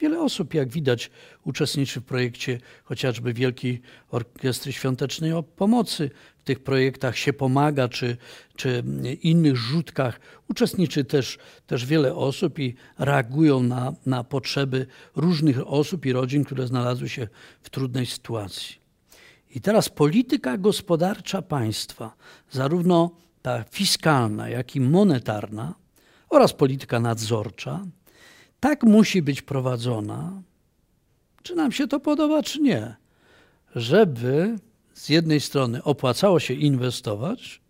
Wiele 0.00 0.20
osób, 0.20 0.54
jak 0.54 0.68
widać, 0.68 1.10
uczestniczy 1.44 2.00
w 2.00 2.04
projekcie 2.04 2.60
chociażby 2.84 3.32
Wielkiej 3.32 3.80
Orkiestry 4.10 4.72
Świątecznej 4.72 5.32
Pomocy. 5.56 6.10
W 6.38 6.42
tych 6.44 6.60
projektach 6.60 7.18
się 7.18 7.32
pomaga, 7.32 7.88
czy, 7.88 8.16
czy 8.56 8.82
innych 9.22 9.56
rzutkach. 9.56 10.20
Uczestniczy 10.48 11.04
też, 11.04 11.38
też 11.66 11.86
wiele 11.86 12.14
osób 12.14 12.58
i 12.58 12.74
reagują 12.98 13.62
na, 13.62 13.92
na 14.06 14.24
potrzeby 14.24 14.86
różnych 15.16 15.68
osób 15.68 16.06
i 16.06 16.12
rodzin, 16.12 16.44
które 16.44 16.66
znalazły 16.66 17.08
się 17.08 17.28
w 17.62 17.70
trudnej 17.70 18.06
sytuacji. 18.06 18.76
I 19.50 19.60
teraz 19.60 19.88
polityka 19.88 20.58
gospodarcza 20.58 21.42
państwa, 21.42 22.14
zarówno 22.50 23.10
ta 23.42 23.64
fiskalna, 23.70 24.48
jak 24.48 24.76
i 24.76 24.80
monetarna 24.80 25.74
oraz 26.30 26.52
polityka 26.52 27.00
nadzorcza, 27.00 27.84
tak 28.60 28.82
musi 28.82 29.22
być 29.22 29.42
prowadzona, 29.42 30.42
czy 31.42 31.54
nam 31.54 31.72
się 31.72 31.88
to 31.88 32.00
podoba, 32.00 32.42
czy 32.42 32.60
nie, 32.60 32.96
żeby 33.76 34.58
z 34.94 35.08
jednej 35.08 35.40
strony 35.40 35.82
opłacało 35.82 36.40
się 36.40 36.54
inwestować, 36.54 37.60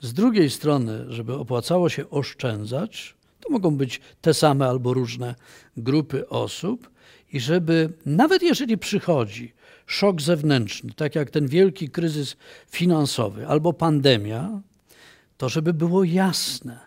z 0.00 0.12
drugiej 0.12 0.50
strony, 0.50 1.04
żeby 1.08 1.34
opłacało 1.34 1.88
się 1.88 2.10
oszczędzać, 2.10 3.14
to 3.40 3.50
mogą 3.50 3.76
być 3.76 4.00
te 4.20 4.34
same 4.34 4.68
albo 4.68 4.94
różne 4.94 5.34
grupy 5.76 6.28
osób, 6.28 6.90
i 7.32 7.40
żeby 7.40 7.92
nawet 8.06 8.42
jeżeli 8.42 8.78
przychodzi 8.78 9.52
szok 9.86 10.22
zewnętrzny, 10.22 10.92
tak 10.96 11.14
jak 11.14 11.30
ten 11.30 11.46
wielki 11.46 11.88
kryzys 11.88 12.36
finansowy 12.70 13.46
albo 13.46 13.72
pandemia, 13.72 14.60
to 15.42 15.48
żeby 15.48 15.74
było 15.74 16.04
jasne, 16.04 16.78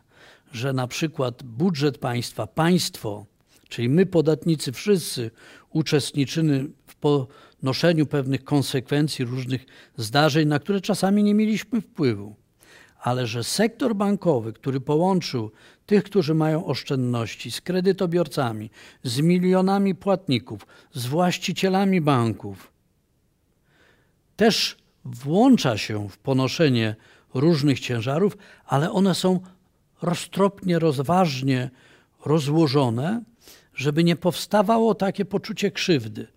że 0.51 0.73
na 0.73 0.87
przykład 0.87 1.43
budżet 1.43 1.97
państwa, 1.97 2.47
państwo 2.47 3.25
Czyli 3.69 3.89
my, 3.89 4.05
podatnicy, 4.05 4.71
wszyscy 4.71 5.31
uczestniczymy 5.69 6.67
w 6.87 6.95
ponoszeniu 6.95 8.05
pewnych 8.05 8.43
konsekwencji 8.43 9.25
różnych 9.25 9.65
zdarzeń, 9.97 10.47
na 10.47 10.59
które 10.59 10.81
czasami 10.81 11.23
nie 11.23 11.33
mieliśmy 11.33 11.81
wpływu. 11.81 12.35
Ale 12.99 13.27
że 13.27 13.43
sektor 13.43 13.95
bankowy, 13.95 14.53
który 14.53 14.81
połączył 14.81 15.51
tych, 15.85 16.03
którzy 16.03 16.33
mają 16.33 16.65
oszczędności, 16.65 17.51
z 17.51 17.61
kredytobiorcami, 17.61 18.69
z 19.03 19.21
milionami 19.21 19.95
płatników, 19.95 20.67
z 20.93 21.05
właścicielami 21.05 22.01
banków, 22.01 22.71
też 24.35 24.77
włącza 25.05 25.77
się 25.77 26.09
w 26.09 26.17
ponoszenie 26.17 26.95
różnych 27.35 27.79
ciężarów, 27.79 28.37
ale 28.65 28.91
one 28.91 29.15
są 29.15 29.39
roztropnie, 30.01 30.79
rozważnie 30.79 31.69
rozłożone, 32.25 33.21
żeby 33.75 34.03
nie 34.03 34.15
powstawało 34.15 34.95
takie 34.95 35.25
poczucie 35.25 35.71
krzywdy, 35.71 36.27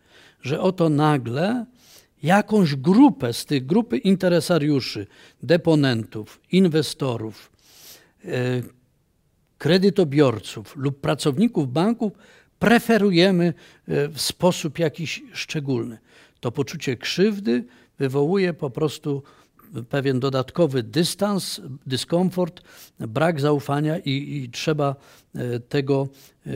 że 0.43 0.61
oto 0.61 0.88
nagle 0.88 1.67
jakąś 2.23 2.76
grupę 2.76 3.33
z 3.33 3.47
tych 3.47 3.67
grupy 3.67 3.99
interesariuszy, 3.99 5.07
deponentów, 5.43 6.40
inwestorów, 6.52 7.52
e, 8.25 8.62
kredytobiorców 9.59 10.76
lub 10.76 11.00
pracowników 11.00 11.73
banków 11.73 12.12
preferujemy 12.59 13.55
e, 13.88 14.09
w 14.09 14.21
sposób 14.21 14.78
jakiś 14.78 15.23
szczególny. 15.33 15.99
To 16.40 16.52
poczucie 16.52 16.97
krzywdy 16.97 17.64
wywołuje 17.99 18.55
po 18.55 18.71
prostu 18.71 19.23
pewien 19.88 20.20
dodatkowy 20.20 20.82
dystans, 20.82 21.60
dyskomfort, 21.87 22.62
brak 22.98 23.40
zaufania 23.40 23.98
i, 23.98 24.10
i 24.10 24.50
trzeba 24.50 24.96
e, 25.34 25.60
tego, 25.60 26.08
e, 26.46 26.50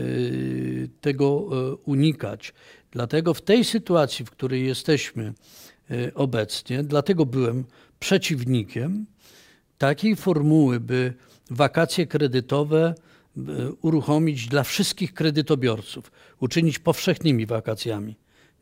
tego 1.01 1.49
unikać. 1.85 2.53
Dlatego 2.91 3.33
w 3.33 3.41
tej 3.41 3.63
sytuacji, 3.63 4.25
w 4.25 4.31
której 4.31 4.65
jesteśmy 4.65 5.33
obecnie, 6.15 6.83
dlatego 6.83 7.25
byłem 7.25 7.65
przeciwnikiem 7.99 9.05
takiej 9.77 10.15
formuły, 10.15 10.79
by 10.79 11.13
wakacje 11.49 12.07
kredytowe 12.07 12.95
e, 13.37 13.41
uruchomić 13.81 14.47
dla 14.47 14.63
wszystkich 14.63 15.13
kredytobiorców, 15.13 16.11
uczynić 16.39 16.79
powszechnymi 16.79 17.45
wakacjami. 17.45 18.15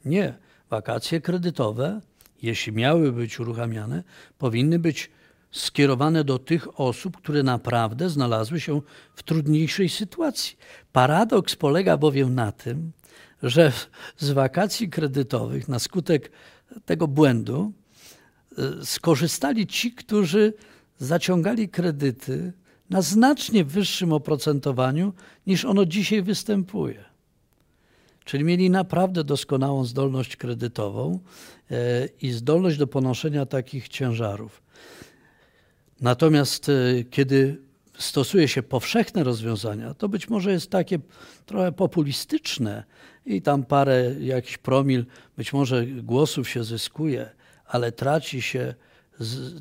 Nie. 0.06 0.34
Wakacje 0.70 1.22
kredytowe, 1.22 2.02
jeśli 2.42 2.74
miały 2.74 3.12
być 3.12 3.40
uruchamiane, 3.40 4.04
powinny 4.38 4.80
być 4.80 5.12
skierowane 5.52 6.24
do 6.24 6.40
tych 6.40 6.80
osób, 6.80 7.18
które 7.18 7.44
naprawdę 7.44 8.10
znalazły 8.10 8.60
się 8.60 8.82
w 9.16 9.24
trudniejszej 9.24 9.90
sytuacji. 9.90 10.58
Paradoks 10.92 11.56
polega 11.56 11.98
bowiem 11.98 12.36
na 12.36 12.52
tym, 12.52 12.92
że 13.44 13.72
z 14.18 14.32
wakacji 14.32 14.90
kredytowych 14.90 15.68
na 15.68 15.80
skutek 15.80 16.32
tego 16.86 17.08
błędu 17.08 17.74
e, 18.58 18.86
skorzystali 18.86 19.68
ci, 19.68 19.92
którzy 19.92 20.54
zaciągali 20.98 21.70
kredyty 21.70 22.54
na 22.90 23.02
znacznie 23.02 23.66
wyższym 23.66 24.14
oprocentowaniu 24.14 25.14
niż 25.48 25.66
ono 25.66 25.86
dzisiaj 25.86 26.22
występuje. 26.22 27.11
Czyli 28.26 28.44
mieli 28.44 28.70
naprawdę 28.70 29.24
doskonałą 29.24 29.86
zdolność 29.86 30.36
kredytową 30.36 31.20
e, 31.72 32.06
i 32.22 32.32
zdolność 32.32 32.78
do 32.78 32.88
ponoszenia 32.88 33.46
takich 33.46 33.88
ciężarów. 33.90 34.62
Natomiast 36.02 36.70
e, 36.70 37.04
kiedy 37.04 37.62
stosuje 37.98 38.48
się 38.48 38.64
powszechne 38.64 39.24
rozwiązania, 39.24 39.94
to 39.94 40.10
być 40.10 40.30
może 40.30 40.52
jest 40.52 40.70
takie 40.70 41.00
trochę 41.46 41.72
populistyczne 41.72 42.84
i 43.26 43.42
tam 43.42 43.64
parę, 43.64 44.16
jakiś 44.20 44.58
promil, 44.58 45.06
być 45.38 45.54
może 45.54 45.86
głosów 45.86 46.50
się 46.50 46.64
zyskuje, 46.64 47.30
ale 47.66 47.92
traci 47.92 48.42
się 48.42 48.76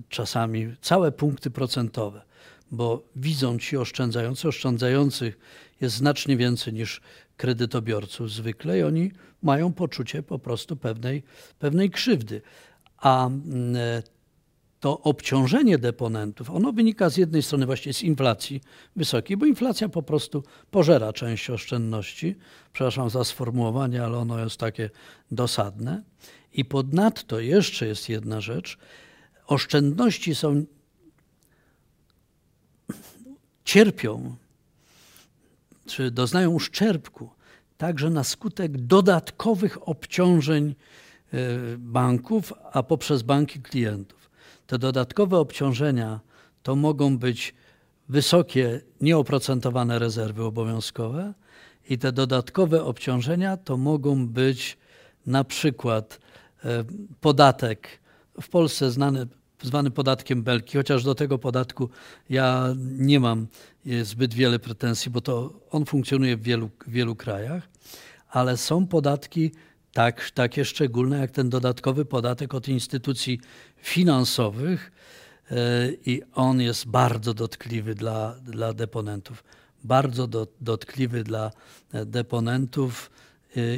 czasami 0.08 0.74
całe 0.80 1.12
punkty 1.12 1.50
procentowe 1.50 2.30
bo 2.70 3.02
widzą 3.16 3.58
ci 3.58 3.76
oszczędzający, 3.76 4.48
oszczędzających 4.48 5.38
jest 5.80 5.96
znacznie 5.96 6.36
więcej 6.36 6.72
niż 6.72 7.00
kredytobiorców 7.40 8.30
zwykle 8.32 8.78
i 8.78 8.82
oni 8.82 9.10
mają 9.42 9.72
poczucie 9.72 10.22
po 10.22 10.38
prostu 10.38 10.76
pewnej, 10.76 11.22
pewnej 11.58 11.90
krzywdy. 11.90 12.42
A 12.98 13.26
mm, 13.26 13.76
to 14.80 15.00
obciążenie 15.00 15.78
deponentów, 15.78 16.50
ono 16.50 16.72
wynika 16.72 17.10
z 17.10 17.16
jednej 17.16 17.42
strony 17.42 17.66
właśnie 17.66 17.92
z 17.92 18.02
inflacji 18.02 18.60
wysokiej, 18.96 19.36
bo 19.36 19.46
inflacja 19.46 19.88
po 19.88 20.02
prostu 20.02 20.42
pożera 20.70 21.12
część 21.12 21.50
oszczędności. 21.50 22.36
Przepraszam 22.72 23.10
za 23.10 23.24
sformułowanie, 23.24 24.04
ale 24.04 24.18
ono 24.18 24.44
jest 24.44 24.56
takie 24.56 24.90
dosadne. 25.30 26.02
I 26.52 26.64
ponadto 26.64 27.40
jeszcze 27.40 27.86
jest 27.86 28.08
jedna 28.08 28.40
rzecz. 28.40 28.78
Oszczędności 29.46 30.34
są 30.34 30.64
cierpią, 33.64 34.36
czy 35.90 36.10
doznają 36.10 36.50
uszczerbku, 36.50 37.30
także 37.78 38.10
na 38.10 38.24
skutek 38.24 38.78
dodatkowych 38.78 39.88
obciążeń 39.88 40.74
e, 41.32 41.36
banków, 41.78 42.52
a 42.72 42.82
poprzez 42.82 43.22
banki 43.22 43.60
klientów. 43.60 44.30
Te 44.66 44.78
dodatkowe 44.78 45.38
obciążenia 45.38 46.20
to 46.62 46.76
mogą 46.76 47.18
być 47.18 47.54
wysokie, 48.08 48.80
nieoprocentowane 49.00 49.98
rezerwy 49.98 50.44
obowiązkowe 50.44 51.34
i 51.90 51.98
te 51.98 52.12
dodatkowe 52.12 52.84
obciążenia 52.84 53.56
to 53.56 53.76
mogą 53.76 54.28
być 54.28 54.78
na 55.26 55.44
przykład 55.44 56.20
e, 56.64 56.84
podatek 57.20 57.88
w 58.40 58.48
Polsce 58.48 58.90
znany 58.90 59.26
zwany 59.62 59.90
podatkiem 59.90 60.42
Belki, 60.42 60.78
chociaż 60.78 61.04
do 61.04 61.14
tego 61.14 61.38
podatku 61.38 61.90
ja 62.30 62.74
nie 62.78 63.20
mam 63.20 63.46
e, 63.86 64.04
zbyt 64.04 64.34
wiele 64.34 64.58
pretensji, 64.58 65.10
bo 65.10 65.20
to 65.20 65.60
on 65.70 65.84
funkcjonuje 65.84 66.36
w 66.36 66.42
wielu, 66.42 66.70
wielu 66.86 67.16
krajach, 67.16 67.68
ale 68.30 68.56
są 68.56 68.86
podatki 68.86 69.52
tak, 69.92 70.30
takie 70.30 70.64
szczególne, 70.64 71.18
jak 71.18 71.30
ten 71.30 71.50
dodatkowy 71.50 72.04
podatek 72.04 72.54
od 72.54 72.68
instytucji 72.68 73.40
finansowych 73.76 74.92
e, 75.50 75.56
i 76.06 76.22
on 76.34 76.60
jest 76.60 76.86
bardzo 76.86 77.34
dotkliwy 77.34 77.94
dla, 77.94 78.34
dla 78.42 78.72
deponentów. 78.72 79.44
Bardzo 79.84 80.26
do, 80.26 80.46
dotkliwy 80.60 81.24
dla 81.24 81.50
e, 81.92 82.06
deponentów 82.06 83.10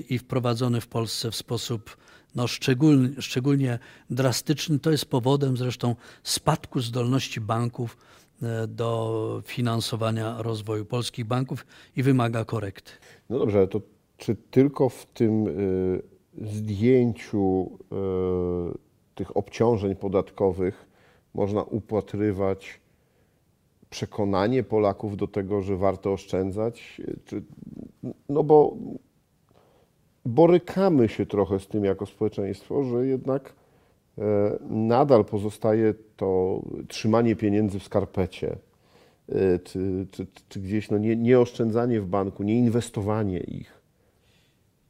i 0.08 0.18
wprowadzony 0.18 0.80
w 0.80 0.86
Polsce 0.86 1.30
w 1.30 1.36
sposób 1.36 1.96
no 2.34 2.46
szczególnie, 2.46 3.22
szczególnie 3.22 3.78
drastyczny. 4.10 4.78
To 4.78 4.90
jest 4.90 5.06
powodem 5.06 5.56
zresztą 5.56 5.96
spadku 6.22 6.80
zdolności 6.80 7.40
banków 7.40 7.96
e, 8.42 8.66
do 8.66 9.42
finansowania 9.46 10.42
rozwoju 10.42 10.84
polskich 10.84 11.24
banków 11.24 11.66
i 11.96 12.02
wymaga 12.02 12.44
korekty. 12.44 12.92
No 13.30 13.38
dobrze, 13.38 13.58
ale 13.58 13.68
to 13.68 13.80
czy 14.22 14.36
tylko 14.50 14.88
w 14.88 15.06
tym 15.06 15.46
y, 15.46 16.02
zdjęciu 16.42 17.70
y, 18.72 18.78
tych 19.14 19.36
obciążeń 19.36 19.96
podatkowych 19.96 20.88
można 21.34 21.62
upatrywać 21.62 22.80
przekonanie 23.90 24.62
Polaków 24.62 25.16
do 25.16 25.26
tego, 25.26 25.62
że 25.62 25.76
warto 25.76 26.12
oszczędzać? 26.12 27.00
Czy, 27.24 27.42
no 28.28 28.42
bo 28.44 28.76
borykamy 30.24 31.08
się 31.08 31.26
trochę 31.26 31.60
z 31.60 31.66
tym 31.66 31.84
jako 31.84 32.06
społeczeństwo, 32.06 32.84
że 32.84 33.06
jednak 33.06 33.52
e, 34.18 34.22
nadal 34.70 35.24
pozostaje 35.24 35.94
to 36.16 36.62
trzymanie 36.88 37.36
pieniędzy 37.36 37.78
w 37.78 37.84
skarpecie, 37.84 38.56
e, 39.28 39.58
czy, 39.58 40.06
czy, 40.10 40.26
czy 40.48 40.60
gdzieś 40.60 40.90
no 40.90 40.98
nie, 40.98 41.16
nie 41.16 41.40
oszczędzanie 41.40 42.00
w 42.00 42.06
banku, 42.06 42.42
nie 42.42 42.58
inwestowanie 42.58 43.38
ich. 43.38 43.82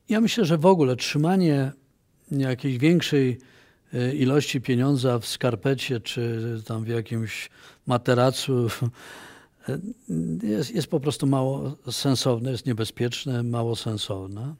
Ja 0.08 0.20
myślę, 0.20 0.44
że 0.44 0.58
w 0.58 0.66
ogóle 0.66 0.96
trzymanie 0.96 1.72
jakiejś 2.30 2.78
większej 2.78 3.38
e, 3.94 4.14
ilości 4.14 4.60
pieniądza 4.60 5.18
w 5.18 5.26
skarpecie, 5.26 6.00
czy 6.00 6.42
tam 6.66 6.84
w 6.84 6.88
jakimś 6.88 7.50
materacu 7.86 8.68
jest, 10.42 10.74
jest 10.74 10.88
po 10.88 11.00
prostu 11.00 11.26
mało 11.26 11.76
sensowne, 11.90 12.50
jest 12.50 12.66
niebezpieczne, 12.66 13.42
mało 13.42 13.76
sensowne. 13.76 14.54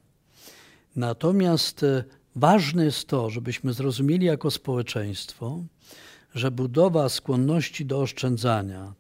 Natomiast 0.96 1.82
e, 1.82 2.04
ważne 2.36 2.84
jest 2.84 3.08
to, 3.08 3.30
żebyśmy 3.30 3.72
zrozumieli 3.72 4.26
jako 4.26 4.50
społeczeństwo, 4.50 5.62
że 6.34 6.50
budowa 6.50 7.08
skłonności 7.08 7.86
do 7.86 8.00
oszczędzania, 8.00 8.94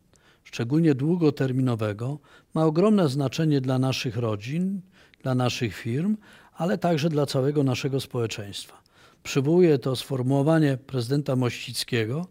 szczególnie 0.44 0.94
długoterminowego, 0.94 2.18
ma 2.54 2.64
ogromne 2.64 3.08
znaczenie 3.08 3.60
dla 3.60 3.78
naszych 3.78 4.16
rodzin, 4.16 4.80
dla 5.22 5.34
naszych 5.34 5.76
firm, 5.76 6.16
ale 6.54 6.78
także 6.78 7.08
dla 7.08 7.26
całego 7.26 7.62
naszego 7.62 8.00
społeczeństwa. 8.00 8.82
Przywołuję 9.22 9.78
to 9.78 9.96
sformułowanie 9.96 10.76
prezydenta 10.86 11.36
Mościckiego, 11.36 12.26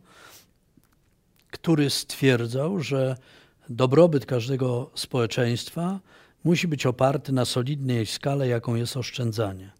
który 1.51 1.89
stwierdzał, 1.89 2.79
że 2.79 3.17
dobrobyt 3.69 4.25
każdego 4.25 4.91
społeczeństwa 4.95 5.99
musi 6.43 6.67
być 6.67 6.85
oparty 6.85 7.31
na 7.31 7.45
solidnej 7.45 8.05
skale, 8.05 8.47
jaką 8.47 8.75
jest 8.75 8.97
oszczędzanie. 8.97 9.71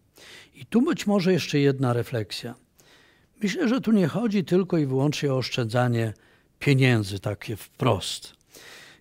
I 0.54 0.66
tu 0.66 0.82
być 0.82 1.06
może 1.06 1.32
jeszcze 1.32 1.58
jedna 1.58 1.92
refleksja. 1.92 2.54
Myślę, 3.42 3.68
że 3.68 3.80
tu 3.80 3.92
nie 3.92 4.08
chodzi 4.08 4.44
tylko 4.44 4.78
i 4.78 4.86
wyłącznie 4.86 5.32
o 5.32 5.36
oszczędzanie 5.36 6.12
pieniędzy, 6.58 7.18
takie 7.18 7.56
wprost. 7.56 8.34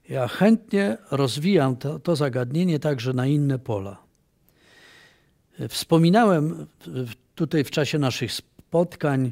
Ja 0.09 0.27
chętnie 0.27 0.97
rozwijam 1.11 1.75
to, 1.75 1.99
to 1.99 2.15
zagadnienie 2.15 2.79
także 2.79 3.13
na 3.13 3.27
inne 3.27 3.59
pola. 3.59 3.97
Wspominałem 5.69 6.67
tutaj 7.35 7.63
w 7.63 7.71
czasie 7.71 7.99
naszych 7.99 8.33
spotkań 8.33 9.31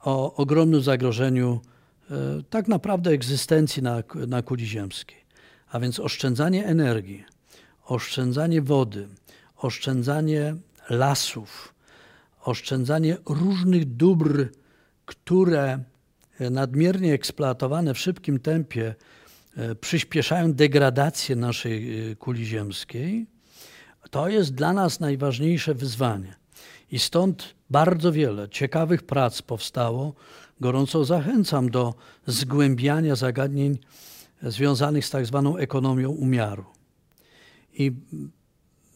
o 0.00 0.34
ogromnym 0.34 0.82
zagrożeniu 0.82 1.60
e, 2.10 2.14
tak 2.50 2.68
naprawdę 2.68 3.10
egzystencji 3.10 3.82
na, 3.82 4.02
na 4.28 4.42
kuli 4.42 4.66
ziemskiej. 4.66 5.18
A 5.70 5.80
więc 5.80 6.00
oszczędzanie 6.00 6.66
energii, 6.66 7.24
oszczędzanie 7.84 8.62
wody, 8.62 9.08
oszczędzanie 9.56 10.54
lasów, 10.90 11.74
oszczędzanie 12.44 13.16
różnych 13.26 13.96
dóbr, 13.96 14.48
które 15.06 15.78
nadmiernie 16.50 17.12
eksploatowane 17.14 17.94
w 17.94 17.98
szybkim 17.98 18.40
tempie 18.40 18.94
e, 19.56 19.74
przyspieszają 19.74 20.52
degradację 20.52 21.36
naszej 21.36 22.10
e, 22.10 22.16
kuli 22.16 22.46
ziemskiej, 22.46 23.26
to 24.10 24.28
jest 24.28 24.54
dla 24.54 24.72
nas 24.72 25.00
najważniejsze 25.00 25.74
wyzwanie. 25.74 26.34
I 26.90 26.98
stąd 26.98 27.54
bardzo 27.70 28.12
wiele 28.12 28.48
ciekawych 28.48 29.02
prac 29.02 29.42
powstało. 29.42 30.14
Gorąco 30.60 31.04
zachęcam 31.04 31.70
do 31.70 31.94
zgłębiania 32.26 33.16
zagadnień 33.16 33.78
związanych 34.42 35.06
z 35.06 35.10
tak 35.10 35.26
zwaną 35.26 35.56
ekonomią 35.56 36.10
umiaru. 36.10 36.64
I 37.74 37.92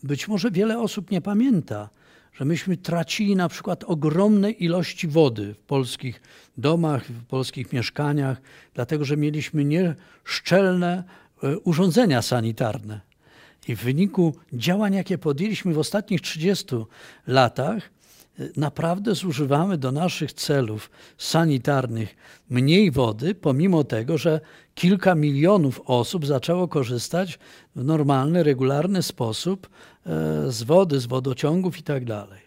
być 0.03 0.29
może 0.29 0.51
wiele 0.51 0.79
osób 0.79 1.11
nie 1.11 1.21
pamięta, 1.21 1.89
że 2.33 2.45
myśmy 2.45 2.77
tracili 2.77 3.37
na 3.37 3.49
przykład 3.49 3.85
ogromne 3.85 4.51
ilości 4.51 5.09
wody 5.09 5.55
w 5.55 5.59
polskich 5.59 6.23
domach, 6.59 7.05
w 7.05 7.25
polskich 7.25 7.73
mieszkaniach, 7.73 8.41
dlatego 8.75 9.05
że 9.05 9.17
mieliśmy 9.17 9.65
nieszczelne 9.65 11.05
e, 11.43 11.59
urządzenia 11.59 12.23
sanitarne. 12.23 13.01
I 13.69 13.77
w 13.77 13.81
wyniku 13.81 14.35
działań, 14.53 14.95
jakie 14.95 15.19
podjęliśmy 15.19 15.75
w 15.75 15.79
ostatnich 15.79 16.21
30 16.21 16.67
latach, 17.27 17.91
naprawdę 18.57 19.15
zużywamy 19.15 19.79
do 19.79 19.93
naszych 19.93 20.33
celów 20.33 20.91
sanitarnych 21.19 22.17
mniej 22.51 22.91
wody, 22.91 23.35
pomimo 23.35 23.85
tego, 23.85 24.19
że 24.19 24.41
kilka 24.75 25.15
milionów 25.15 25.81
osób 25.85 26.27
zaczęło 26.27 26.69
korzystać 26.69 27.39
w 27.77 27.85
normalny, 27.85 28.43
regularny 28.43 29.03
sposób 29.03 29.69
e, 30.07 30.53
z 30.53 30.63
wody, 30.63 31.01
z 31.01 31.07
wodociągów 31.07 31.77
itd. 31.77 32.27
Tak 32.31 32.39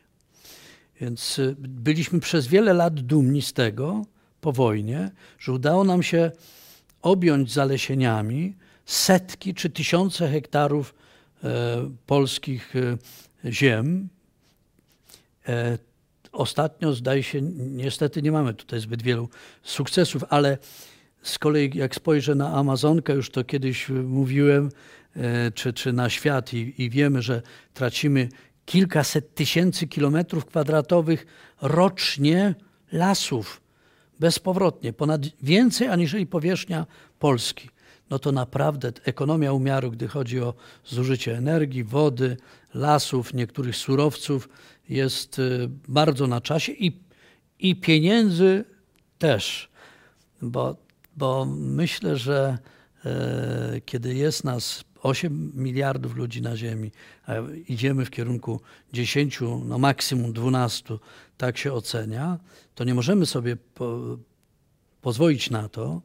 Więc 1.01 1.39
e, 1.39 1.55
byliśmy 1.57 2.19
przez 2.19 2.47
wiele 2.47 2.73
lat 2.73 2.99
dumni 2.99 3.41
z 3.41 3.53
tego 3.53 4.05
po 4.41 4.51
wojnie, 4.51 5.11
że 5.39 5.53
udało 5.53 5.83
nam 5.83 6.03
się 6.03 6.31
objąć 7.01 7.51
zalesieniami 7.51 8.55
setki 8.85 9.53
czy 9.53 9.69
tysiące 9.69 10.27
hektarów 10.27 10.95
e, 11.43 11.89
polskich 12.05 12.73
ziem, 13.45 14.09
ostatnio 16.31 16.93
zdaje 16.93 17.23
się, 17.23 17.41
niestety 17.57 18.21
nie 18.21 18.31
mamy 18.31 18.53
tutaj 18.53 18.79
zbyt 18.79 19.01
wielu 19.01 19.29
sukcesów, 19.63 20.23
ale 20.29 20.57
z 21.21 21.39
kolei 21.39 21.77
jak 21.77 21.95
spojrzę 21.95 22.35
na 22.35 22.53
Amazonkę, 22.53 23.13
już 23.13 23.29
to 23.29 23.43
kiedyś 23.43 23.89
mówiłem, 23.89 24.69
e, 25.15 25.51
czy, 25.51 25.73
czy 25.73 25.93
na 25.93 26.09
świat 26.09 26.53
i, 26.53 26.83
i 26.83 26.89
wiemy, 26.89 27.21
że 27.21 27.41
tracimy 27.73 28.29
kilkaset 28.65 29.35
tysięcy 29.35 29.87
kilometrów 29.87 30.45
kwadratowych 30.45 31.25
rocznie 31.61 32.55
lasów 32.91 33.61
bezpowrotnie, 34.19 34.93
ponad 34.93 35.21
więcej 35.43 35.87
aniżeli 35.87 36.27
powierzchnia 36.27 36.85
Polski. 37.19 37.69
No 38.09 38.19
to 38.19 38.31
naprawdę 38.31 38.91
ekonomia 39.03 39.53
umiaru, 39.53 39.91
gdy 39.91 40.07
chodzi 40.07 40.39
o 40.39 40.53
zużycie 40.85 41.37
energii, 41.37 41.83
wody, 41.83 42.37
lasów, 42.73 43.33
niektórych 43.33 43.75
surowców, 43.75 44.49
jest 44.89 45.39
y, 45.39 45.69
bardzo 45.87 46.27
na 46.27 46.41
czasie 46.41 46.71
i, 46.71 46.99
i 47.59 47.75
pieniędzy 47.75 48.65
też, 49.17 49.69
bo, 50.41 50.75
bo 51.17 51.45
myślę, 51.55 52.17
że 52.17 52.57
e, 53.05 53.81
kiedy 53.85 54.13
jest 54.13 54.43
nas 54.43 54.83
8 55.03 55.51
miliardów 55.55 56.15
ludzi 56.15 56.41
na 56.41 56.57
Ziemi, 56.57 56.91
a 57.25 57.33
idziemy 57.67 58.05
w 58.05 58.09
kierunku 58.09 58.61
10, 58.93 59.39
no 59.65 59.77
maksimum 59.77 60.33
12, 60.33 60.97
tak 61.37 61.57
się 61.57 61.73
ocenia, 61.73 62.39
to 62.75 62.83
nie 62.83 62.93
możemy 62.93 63.25
sobie 63.25 63.55
po, 63.55 64.17
pozwolić 65.01 65.49
na 65.49 65.69
to, 65.69 66.01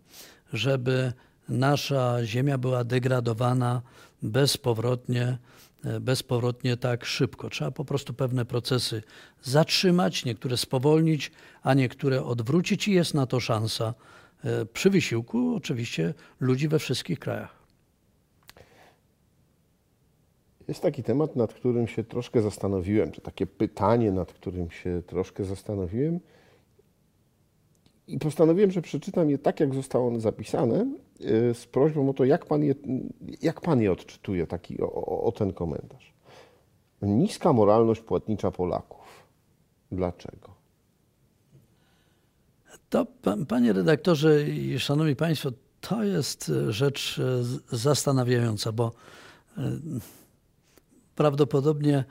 żeby 0.53 1.12
nasza 1.49 2.25
Ziemia 2.25 2.59
była 2.59 2.85
degradowana 2.85 3.83
bezpowrotnie 4.23 5.38
bezpowrotnie 6.01 6.77
tak 6.77 7.05
szybko. 7.05 7.51
Trzeba 7.51 7.70
po 7.70 7.85
prostu 7.85 8.14
pewne 8.14 8.44
procesy 8.44 9.03
zatrzymać, 9.42 10.25
niektóre 10.25 10.57
spowolnić, 10.57 11.33
a 11.62 11.75
niektóre 11.75 12.25
odwrócić 12.25 12.88
i 12.88 12.92
jest 12.92 13.14
na 13.14 13.27
to 13.27 13.40
szansa 13.40 13.94
e, 14.44 14.66
przy 14.66 14.90
wysiłku 14.90 15.55
oczywiście 15.57 16.14
ludzi 16.40 16.68
we 16.68 16.79
wszystkich 16.79 17.18
krajach. 17.18 17.64
Jest 20.68 20.83
taki 20.83 21.03
temat, 21.03 21.37
nad 21.37 21.55
którym 21.55 21.88
się 21.88 22.05
troszkę 22.05 22.42
zastanowiłem, 22.42 23.12
czy 23.12 23.20
takie 23.20 23.47
pytanie, 23.47 24.12
nad 24.12 24.33
którym 24.33 24.70
się 24.70 25.03
troszkę 25.07 25.44
zastanowiłem. 25.44 26.20
I 28.07 28.18
postanowiłem, 28.18 28.70
że 28.70 28.83
przeczytam 28.83 29.31
je 29.31 29.38
tak, 29.38 29.61
jak 29.61 29.75
zostało 29.75 30.09
one 30.09 30.20
zapisane, 30.20 30.87
z 31.55 31.66
prośbą 31.66 32.11
o 32.11 32.14
to, 32.14 32.24
jak 32.24 32.46
pan 32.46 32.62
je, 32.62 32.74
jak 33.42 33.61
pan 33.61 33.81
je 33.81 33.92
odczytuje, 33.92 34.46
taki, 34.46 34.81
o, 34.81 35.22
o 35.24 35.33
ten 35.33 35.53
komentarz. 35.53 36.14
Niska 37.03 37.53
moralność 37.53 38.00
płatnicza 38.00 38.50
Polaków. 38.50 39.27
Dlaczego? 39.92 40.55
To, 42.90 43.07
panie 43.48 43.72
redaktorze 43.72 44.42
i 44.42 44.81
szanowni 44.81 45.16
państwo, 45.16 45.50
to 45.81 46.05
jest 46.05 46.53
rzecz 46.68 47.20
e, 47.72 47.77
zastanawiająca, 47.77 48.72
bo 48.72 48.92
prawdopodobnie 51.14 52.05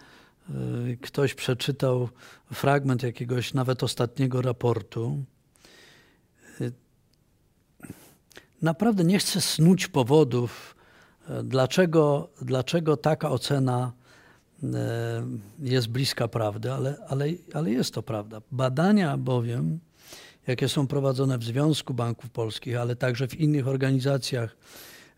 ktoś 1.01 1.33
przeczytał 1.33 2.09
fragment 2.53 3.03
jakiegoś 3.03 3.53
nawet 3.53 3.83
ostatniego 3.83 4.41
raportu 4.41 5.23
naprawdę 8.63 9.03
nie 9.03 9.19
chcę 9.19 9.41
snuć 9.41 9.87
powodów, 9.87 10.75
e, 11.29 11.43
dlaczego, 11.43 12.29
dlaczego 12.41 12.97
taka 12.97 13.29
ocena 13.29 13.91
e, 14.63 14.67
jest 15.59 15.87
bliska 15.87 16.27
prawdy, 16.27 16.71
ale, 16.71 16.95
ale, 17.07 17.25
ale 17.53 17.71
jest 17.71 17.93
to 17.93 18.03
prawda. 18.03 18.41
Badania 18.51 19.17
bowiem, 19.17 19.79
jakie 20.47 20.69
są 20.69 20.87
prowadzone 20.87 21.37
w 21.37 21.43
Związku 21.43 21.93
Banków 21.93 22.29
Polskich, 22.29 22.77
ale 22.77 22.95
także 22.95 23.27
w 23.27 23.39
innych 23.39 23.67
organizacjach 23.67 24.55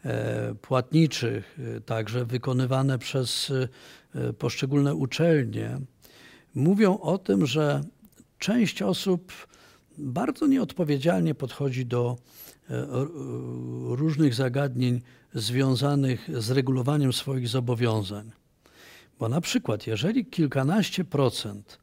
e, 0.06 0.56
płatniczych, 0.56 1.60
także 1.86 2.26
wykonywane 2.26 3.00
przez 3.00 3.54
poszczególne 4.40 4.96
uczelnie, 4.96 5.78
mówią 6.56 7.00
o 7.00 7.18
tym, 7.18 7.46
że 7.46 7.84
część 8.40 8.82
osób 8.82 9.32
bardzo 9.98 10.48
nieodpowiedzialnie 10.48 11.36
podchodzi 11.36 11.86
do 11.86 12.18
E, 12.70 12.88
różnych 13.96 14.34
zagadnień 14.34 15.02
związanych 15.34 16.30
z 16.42 16.52
regulowaniem 16.52 17.14
swoich 17.14 17.48
zobowiązań. 17.48 18.32
Bo 19.20 19.30
na 19.30 19.42
przykład, 19.42 19.88
jeżeli 19.88 20.26
kilkanaście 20.26 21.04
procent 21.04 21.80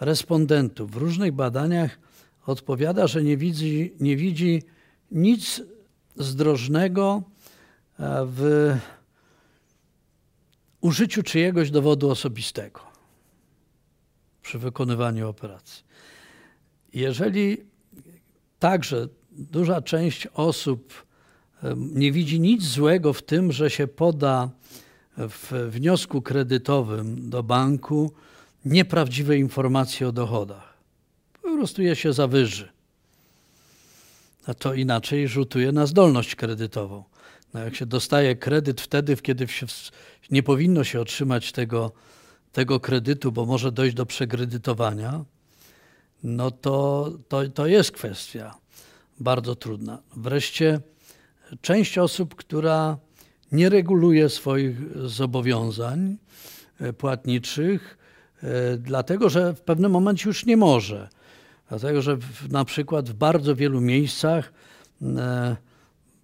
respondentów 0.00 0.90
w 0.90 0.96
różnych 0.96 1.32
badaniach 1.32 1.98
odpowiada, 2.46 3.06
że 3.06 3.22
nie 3.22 3.36
widzi, 3.36 3.94
nie 4.00 4.16
widzi 4.16 4.62
nic 5.10 5.62
zdrożnego 6.16 7.22
e, 7.98 8.26
w 8.26 8.72
użyciu 10.80 11.22
czyjegoś 11.22 11.70
dowodu 11.70 12.10
osobistego 12.10 12.80
przy 14.42 14.58
wykonywaniu 14.58 15.28
operacji. 15.28 15.85
Jeżeli 16.96 17.56
także 18.58 19.08
duża 19.32 19.82
część 19.82 20.26
osób 20.26 21.06
nie 21.76 22.12
widzi 22.12 22.40
nic 22.40 22.64
złego 22.64 23.12
w 23.12 23.22
tym, 23.22 23.52
że 23.52 23.70
się 23.70 23.86
poda 23.86 24.50
w 25.16 25.68
wniosku 25.70 26.22
kredytowym 26.22 27.30
do 27.30 27.42
banku 27.42 28.12
nieprawdziwe 28.64 29.38
informacje 29.38 30.08
o 30.08 30.12
dochodach. 30.12 30.74
Po 31.42 31.56
prostu 31.56 31.82
je 31.82 31.96
się 31.96 32.12
zawyży. 32.12 32.68
A 34.46 34.54
to 34.54 34.74
inaczej 34.74 35.28
rzutuje 35.28 35.72
na 35.72 35.86
zdolność 35.86 36.34
kredytową. 36.34 37.04
No 37.54 37.60
jak 37.60 37.76
się 37.76 37.86
dostaje 37.86 38.36
kredyt 38.36 38.80
wtedy, 38.80 39.16
kiedy 39.16 39.48
się 39.48 39.66
nie 40.30 40.42
powinno 40.42 40.84
się 40.84 41.00
otrzymać 41.00 41.52
tego, 41.52 41.92
tego 42.52 42.80
kredytu, 42.80 43.32
bo 43.32 43.46
może 43.46 43.72
dojść 43.72 43.96
do 43.96 44.06
przekredytowania, 44.06 45.24
no 46.24 46.50
to, 46.50 47.10
to, 47.28 47.48
to 47.48 47.66
jest 47.66 47.92
kwestia 47.92 48.54
bardzo 49.20 49.54
trudna. 49.54 49.98
Wreszcie 50.16 50.80
część 51.60 51.98
osób, 51.98 52.34
która 52.34 52.98
nie 53.52 53.68
reguluje 53.68 54.28
swoich 54.28 54.76
zobowiązań 55.08 56.16
e, 56.80 56.92
płatniczych, 56.92 57.98
e, 58.42 58.76
dlatego 58.76 59.28
że 59.28 59.54
w 59.54 59.60
pewnym 59.60 59.92
momencie 59.92 60.28
już 60.28 60.46
nie 60.46 60.56
może. 60.56 61.08
Dlatego, 61.68 62.02
że 62.02 62.16
w, 62.16 62.52
na 62.52 62.64
przykład 62.64 63.10
w 63.10 63.14
bardzo 63.14 63.56
wielu 63.56 63.80
miejscach 63.80 64.52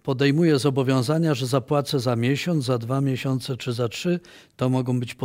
e, 0.03 0.05
podejmuje 0.05 0.59
zobowiązania, 0.59 1.33
że 1.33 1.47
zapłacę 1.47 1.99
za 1.99 2.15
miesiąc, 2.15 2.65
za 2.65 2.77
dwa 2.77 3.01
miesiące 3.01 3.57
czy 3.57 3.73
za 3.73 3.89
trzy. 3.89 4.19
To 4.55 4.69
mogą 4.69 4.99
być 4.99 5.15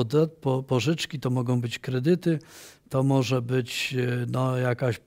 po, 0.40 0.62
pożyczki, 0.62 1.20
to 1.20 1.30
mogą 1.30 1.60
być 1.60 1.78
kredyty, 1.78 2.38
to 2.90 3.02
może 3.02 3.42
być 3.42 3.96
no, 4.32 4.56
jakaś, 4.56 5.00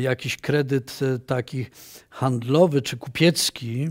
jakiś 0.00 0.36
kredyt 0.36 1.00
taki 1.26 1.66
handlowy 2.10 2.82
czy 2.82 2.96
kupiecki, 2.96 3.88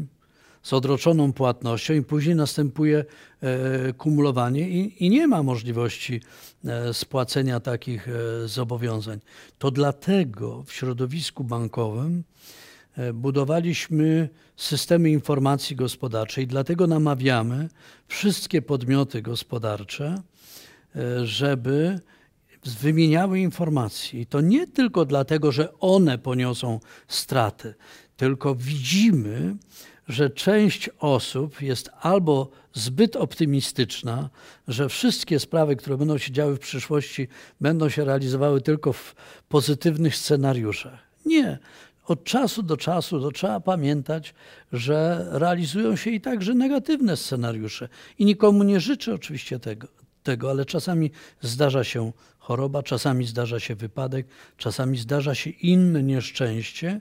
z 0.64 0.74
odroczoną 0.74 1.34
płatnością 1.34 1.94
i 1.94 2.02
później 2.02 2.36
następuje 2.36 3.06
e, 3.42 3.94
kumulowanie 3.94 4.70
i, 4.70 5.06
i 5.06 5.10
nie 5.10 5.28
ma 5.28 5.44
możliwości 5.44 6.22
e, 6.66 6.94
spłacenia 6.94 7.60
takich 7.60 8.08
e, 8.08 8.48
zobowiązań. 8.48 9.20
To 9.60 9.72
dlatego 9.72 10.64
w 10.64 10.74
środowisku 10.74 11.44
bankowym 11.44 12.24
budowaliśmy 13.14 14.30
systemy 14.56 15.10
informacji 15.10 15.76
gospodarczej, 15.76 16.48
dlatego 16.48 16.88
namawiamy 16.88 17.70
wszystkie 18.08 18.62
podmioty 18.62 19.22
gospodarcze, 19.22 20.22
żeby 21.24 22.00
wymieniały 22.66 23.40
informacje. 23.40 24.22
I 24.22 24.26
to 24.26 24.42
nie 24.42 24.68
tylko 24.68 25.06
dlatego, 25.06 25.52
że 25.52 25.80
one 25.80 26.18
poniosą 26.18 26.80
straty, 27.08 27.74
tylko 28.18 28.56
widzimy, 28.56 29.56
że 30.08 30.30
część 30.30 30.90
osób 31.00 31.62
jest 31.62 31.90
albo 32.00 32.50
zbyt 32.74 33.16
optymistyczna, 33.16 34.30
że 34.68 34.90
wszystkie 34.90 35.40
sprawy, 35.40 35.76
które 35.76 35.98
będą 35.98 36.18
się 36.18 36.32
działy 36.32 36.56
w 36.56 36.60
przyszłości, 36.60 37.28
będą 37.62 37.90
się 37.90 38.06
realizowały 38.06 38.62
tylko 38.62 38.94
w 38.94 39.16
pozytywnych 39.50 40.16
scenariuszach. 40.16 41.00
Nie. 41.26 41.60
Od 42.12 42.24
czasu 42.24 42.64
do 42.64 42.78
czasu 42.78 43.22
to 43.22 43.32
trzeba 43.32 43.60
pamiętać, 43.60 44.34
że 44.72 45.28
realizują 45.30 45.96
się 45.96 46.12
i 46.12 46.22
także 46.22 46.54
negatywne 46.54 47.18
scenariusze. 47.18 47.90
I 48.20 48.26
nikomu 48.26 48.64
nie 48.64 48.80
życzę 48.80 49.14
oczywiście 49.14 49.60
tego, 49.60 49.88
tego, 50.24 50.50
ale 50.50 50.66
czasami 50.66 51.12
zdarza 51.42 51.84
się 51.84 52.12
choroba, 52.40 52.84
czasami 52.84 53.26
zdarza 53.26 53.60
się 53.60 53.76
wypadek, 53.76 54.28
czasami 54.58 54.98
zdarza 54.98 55.36
się 55.36 55.50
inne 55.50 56.04
nieszczęście 56.04 57.00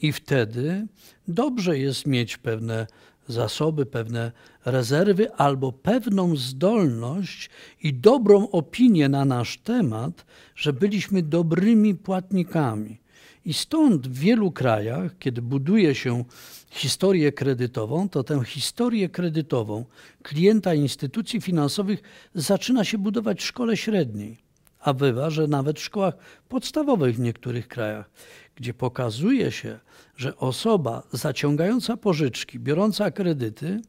i 0.00 0.12
wtedy 0.12 0.86
dobrze 1.28 1.78
jest 1.78 2.06
mieć 2.06 2.36
pewne 2.36 2.86
zasoby, 3.28 3.86
pewne 3.86 4.32
rezerwy 4.64 5.32
albo 5.32 5.72
pewną 5.72 6.36
zdolność 6.36 7.50
i 7.82 7.94
dobrą 7.94 8.50
opinię 8.50 9.08
na 9.08 9.24
nasz 9.24 9.58
temat, 9.58 10.26
że 10.54 10.72
byliśmy 10.72 11.22
dobrymi 11.22 11.94
płatnikami. 11.94 13.05
I 13.46 13.54
stąd 13.54 14.08
w 14.08 14.18
wielu 14.18 14.52
krajach, 14.52 15.18
kiedy 15.18 15.42
buduje 15.42 15.94
się 15.94 16.24
historię 16.70 17.32
kredytową, 17.32 18.08
to 18.08 18.24
tę 18.24 18.44
historię 18.44 19.08
kredytową 19.08 19.84
klienta 20.22 20.74
instytucji 20.74 21.40
finansowych 21.40 22.02
zaczyna 22.34 22.84
się 22.84 22.98
budować 22.98 23.40
w 23.40 23.46
szkole 23.46 23.76
średniej, 23.76 24.38
a 24.80 24.94
bywa, 24.94 25.30
że 25.30 25.46
nawet 25.46 25.78
w 25.78 25.82
szkołach 25.82 26.14
podstawowych 26.48 27.16
w 27.16 27.20
niektórych 27.20 27.68
krajach 27.68 28.10
gdzie 28.56 28.74
pokazuje 28.74 29.52
się, 29.52 29.78
że 30.16 30.36
osoba 30.36 31.02
zaciągająca 31.12 31.96
pożyczki, 31.96 32.58
biorąca 32.58 33.10
kredyty, 33.10 33.80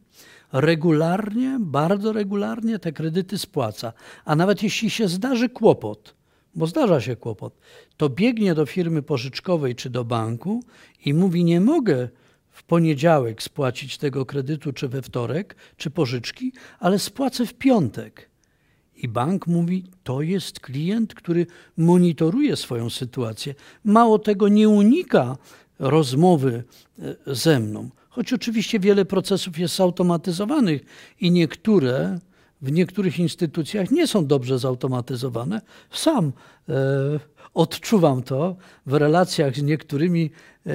regularnie, 0.51 1.57
bardzo 1.59 2.13
regularnie 2.13 2.79
te 2.79 2.91
kredyty 2.91 3.37
spłaca. 3.37 3.93
A 4.25 4.35
nawet 4.35 4.63
jeśli 4.63 4.89
się 4.89 5.07
zdarzy 5.07 5.49
kłopot, 5.49 6.16
bo 6.57 6.67
zdarza 6.67 7.01
się 7.01 7.15
kłopot, 7.15 7.59
to 7.97 8.09
biegnie 8.09 8.55
do 8.55 8.65
firmy 8.65 9.01
pożyczkowej 9.01 9.75
czy 9.75 9.89
do 9.89 10.05
banku 10.05 10.63
i 11.05 11.13
mówi: 11.13 11.43
Nie 11.43 11.61
mogę 11.61 12.09
w 12.49 12.63
poniedziałek 12.63 13.43
spłacić 13.43 13.97
tego 13.97 14.25
kredytu, 14.25 14.73
czy 14.73 14.87
we 14.87 15.01
wtorek, 15.01 15.55
czy 15.77 15.89
pożyczki, 15.89 16.53
ale 16.79 16.99
spłacę 16.99 17.45
w 17.45 17.53
piątek. 17.53 18.29
I 18.95 19.07
bank 19.07 19.47
mówi, 19.47 19.83
to 20.03 20.21
jest 20.21 20.59
klient, 20.59 21.13
który 21.13 21.47
monitoruje 21.77 22.55
swoją 22.55 22.89
sytuację. 22.89 23.55
Mało 23.83 24.19
tego, 24.19 24.47
nie 24.47 24.69
unika 24.69 25.37
rozmowy 25.79 26.63
e, 26.99 27.15
ze 27.35 27.59
mną. 27.59 27.89
Choć 28.09 28.33
oczywiście 28.33 28.79
wiele 28.79 29.05
procesów 29.05 29.59
jest 29.59 29.75
zautomatyzowanych 29.75 30.81
i 31.19 31.31
niektóre 31.31 32.19
w 32.61 32.71
niektórych 32.71 33.19
instytucjach 33.19 33.91
nie 33.91 34.07
są 34.07 34.25
dobrze 34.25 34.59
zautomatyzowane. 34.59 35.61
Sam 35.91 36.31
e, 36.69 36.73
odczuwam 37.53 38.23
to 38.23 38.55
w 38.85 38.93
relacjach 38.93 39.55
z 39.55 39.63
niektórymi 39.63 40.31
e, 40.65 40.71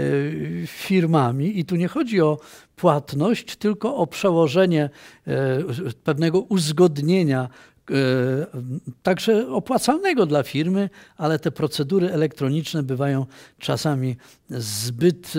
firmami 0.66 1.58
i 1.58 1.64
tu 1.64 1.76
nie 1.76 1.88
chodzi 1.88 2.20
o 2.20 2.38
płatność, 2.76 3.56
tylko 3.56 3.96
o 3.96 4.06
przełożenie 4.06 4.90
e, 5.26 5.58
pewnego 6.04 6.40
uzgodnienia 6.40 7.48
także 9.02 9.48
opłacalnego 9.48 10.26
dla 10.26 10.42
firmy, 10.42 10.90
ale 11.16 11.38
te 11.38 11.50
procedury 11.50 12.12
elektroniczne 12.12 12.82
bywają 12.82 13.26
czasami 13.58 14.16
zbyt, 14.50 15.32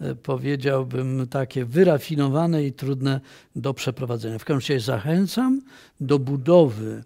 e, 0.00 0.14
powiedziałbym, 0.14 1.26
takie 1.30 1.64
wyrafinowane 1.64 2.64
i 2.64 2.72
trudne 2.72 3.20
do 3.56 3.74
przeprowadzenia. 3.74 4.38
W 4.38 4.44
każdym 4.44 4.58
razie 4.58 4.80
zachęcam 4.80 5.60
do 6.00 6.18
budowy 6.18 7.02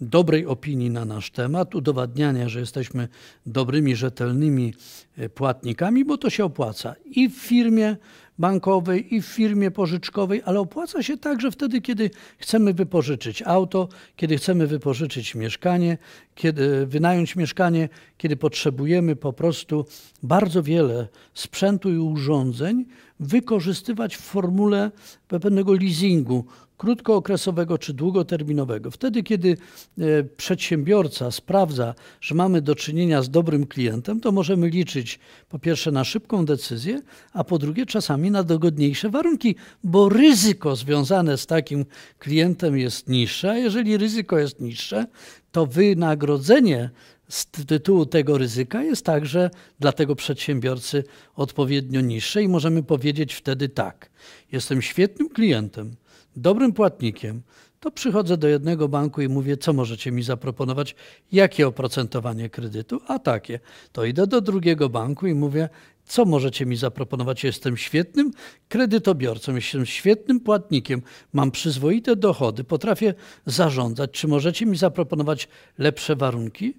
dobrej 0.00 0.46
opinii 0.46 0.90
na 0.90 1.04
nasz 1.04 1.30
temat, 1.30 1.74
udowadniania, 1.74 2.48
że 2.48 2.60
jesteśmy 2.60 3.08
dobrymi, 3.46 3.96
rzetelnymi 3.96 4.74
e, 5.16 5.28
płatnikami, 5.28 6.04
bo 6.04 6.18
to 6.18 6.30
się 6.30 6.44
opłaca 6.44 6.94
i 7.04 7.28
w 7.28 7.34
firmie, 7.34 7.96
bankowej 8.38 9.14
i 9.14 9.22
w 9.22 9.26
firmie 9.26 9.70
pożyczkowej, 9.70 10.42
ale 10.44 10.60
opłaca 10.60 11.02
się 11.02 11.16
także 11.16 11.50
wtedy, 11.50 11.80
kiedy 11.80 12.10
chcemy 12.38 12.74
wypożyczyć 12.74 13.42
auto, 13.42 13.88
kiedy 14.16 14.36
chcemy 14.36 14.66
wypożyczyć 14.66 15.34
mieszkanie, 15.34 15.98
kiedy 16.34 16.86
wynająć 16.86 17.36
mieszkanie, 17.36 17.88
kiedy 18.18 18.36
potrzebujemy 18.36 19.16
po 19.16 19.32
prostu 19.32 19.86
bardzo 20.22 20.62
wiele 20.62 21.08
sprzętu 21.34 21.90
i 21.90 21.98
urządzeń 21.98 22.84
wykorzystywać 23.20 24.16
w 24.16 24.20
formule 24.20 24.90
pewnego 25.28 25.72
leasingu, 25.72 26.44
krótkookresowego 26.78 27.78
czy 27.78 27.94
długoterminowego. 27.94 28.90
Wtedy, 28.90 29.22
kiedy 29.22 29.56
e, 29.98 30.24
przedsiębiorca 30.24 31.30
sprawdza, 31.30 31.94
że 32.20 32.34
mamy 32.34 32.62
do 32.62 32.74
czynienia 32.74 33.22
z 33.22 33.30
dobrym 33.30 33.66
klientem, 33.66 34.20
to 34.20 34.32
możemy 34.32 34.68
liczyć 34.68 35.18
po 35.48 35.58
pierwsze 35.58 35.90
na 35.90 36.04
szybką 36.04 36.44
decyzję, 36.44 37.02
a 37.32 37.44
po 37.44 37.58
drugie 37.58 37.86
czasami 37.86 38.30
na 38.30 38.42
dogodniejsze 38.42 39.10
warunki, 39.10 39.56
bo 39.84 40.08
ryzyko 40.08 40.76
związane 40.76 41.38
z 41.38 41.46
takim 41.46 41.84
klientem 42.18 42.78
jest 42.78 43.08
niższe, 43.08 43.50
a 43.50 43.56
jeżeli 43.56 43.96
ryzyko 43.96 44.38
jest 44.38 44.60
niższe, 44.60 45.06
to 45.52 45.66
wynagrodzenie 45.66 46.90
z 47.28 47.46
tytułu 47.46 48.06
tego 48.06 48.38
ryzyka 48.38 48.82
jest 48.82 49.04
także 49.04 49.50
dla 49.80 49.92
tego 49.92 50.16
przedsiębiorcy 50.16 51.04
odpowiednio 51.34 52.00
niższe 52.00 52.42
i 52.42 52.48
możemy 52.48 52.82
powiedzieć 52.82 53.34
wtedy 53.34 53.68
tak: 53.68 54.10
jestem 54.52 54.82
świetnym 54.82 55.28
klientem, 55.28 55.96
dobrym 56.36 56.72
płatnikiem, 56.72 57.42
to 57.80 57.90
przychodzę 57.90 58.36
do 58.36 58.48
jednego 58.48 58.88
banku 58.88 59.22
i 59.22 59.28
mówię, 59.28 59.56
co 59.56 59.72
możecie 59.72 60.12
mi 60.12 60.22
zaproponować, 60.22 60.94
jakie 61.32 61.68
oprocentowanie 61.68 62.50
kredytu, 62.50 63.00
a 63.06 63.18
takie. 63.18 63.60
To 63.92 64.04
idę 64.04 64.26
do 64.26 64.40
drugiego 64.40 64.88
banku 64.88 65.26
i 65.26 65.34
mówię, 65.34 65.68
co 66.04 66.24
możecie 66.24 66.66
mi 66.66 66.76
zaproponować? 66.76 67.44
Jestem 67.44 67.76
świetnym 67.76 68.30
kredytobiorcą, 68.68 69.54
jestem 69.54 69.86
świetnym 69.86 70.40
płatnikiem, 70.40 71.02
mam 71.32 71.50
przyzwoite 71.50 72.16
dochody, 72.16 72.64
potrafię 72.64 73.14
zarządzać. 73.46 74.10
Czy 74.10 74.28
możecie 74.28 74.66
mi 74.66 74.76
zaproponować 74.76 75.48
lepsze 75.78 76.16
warunki? 76.16 76.74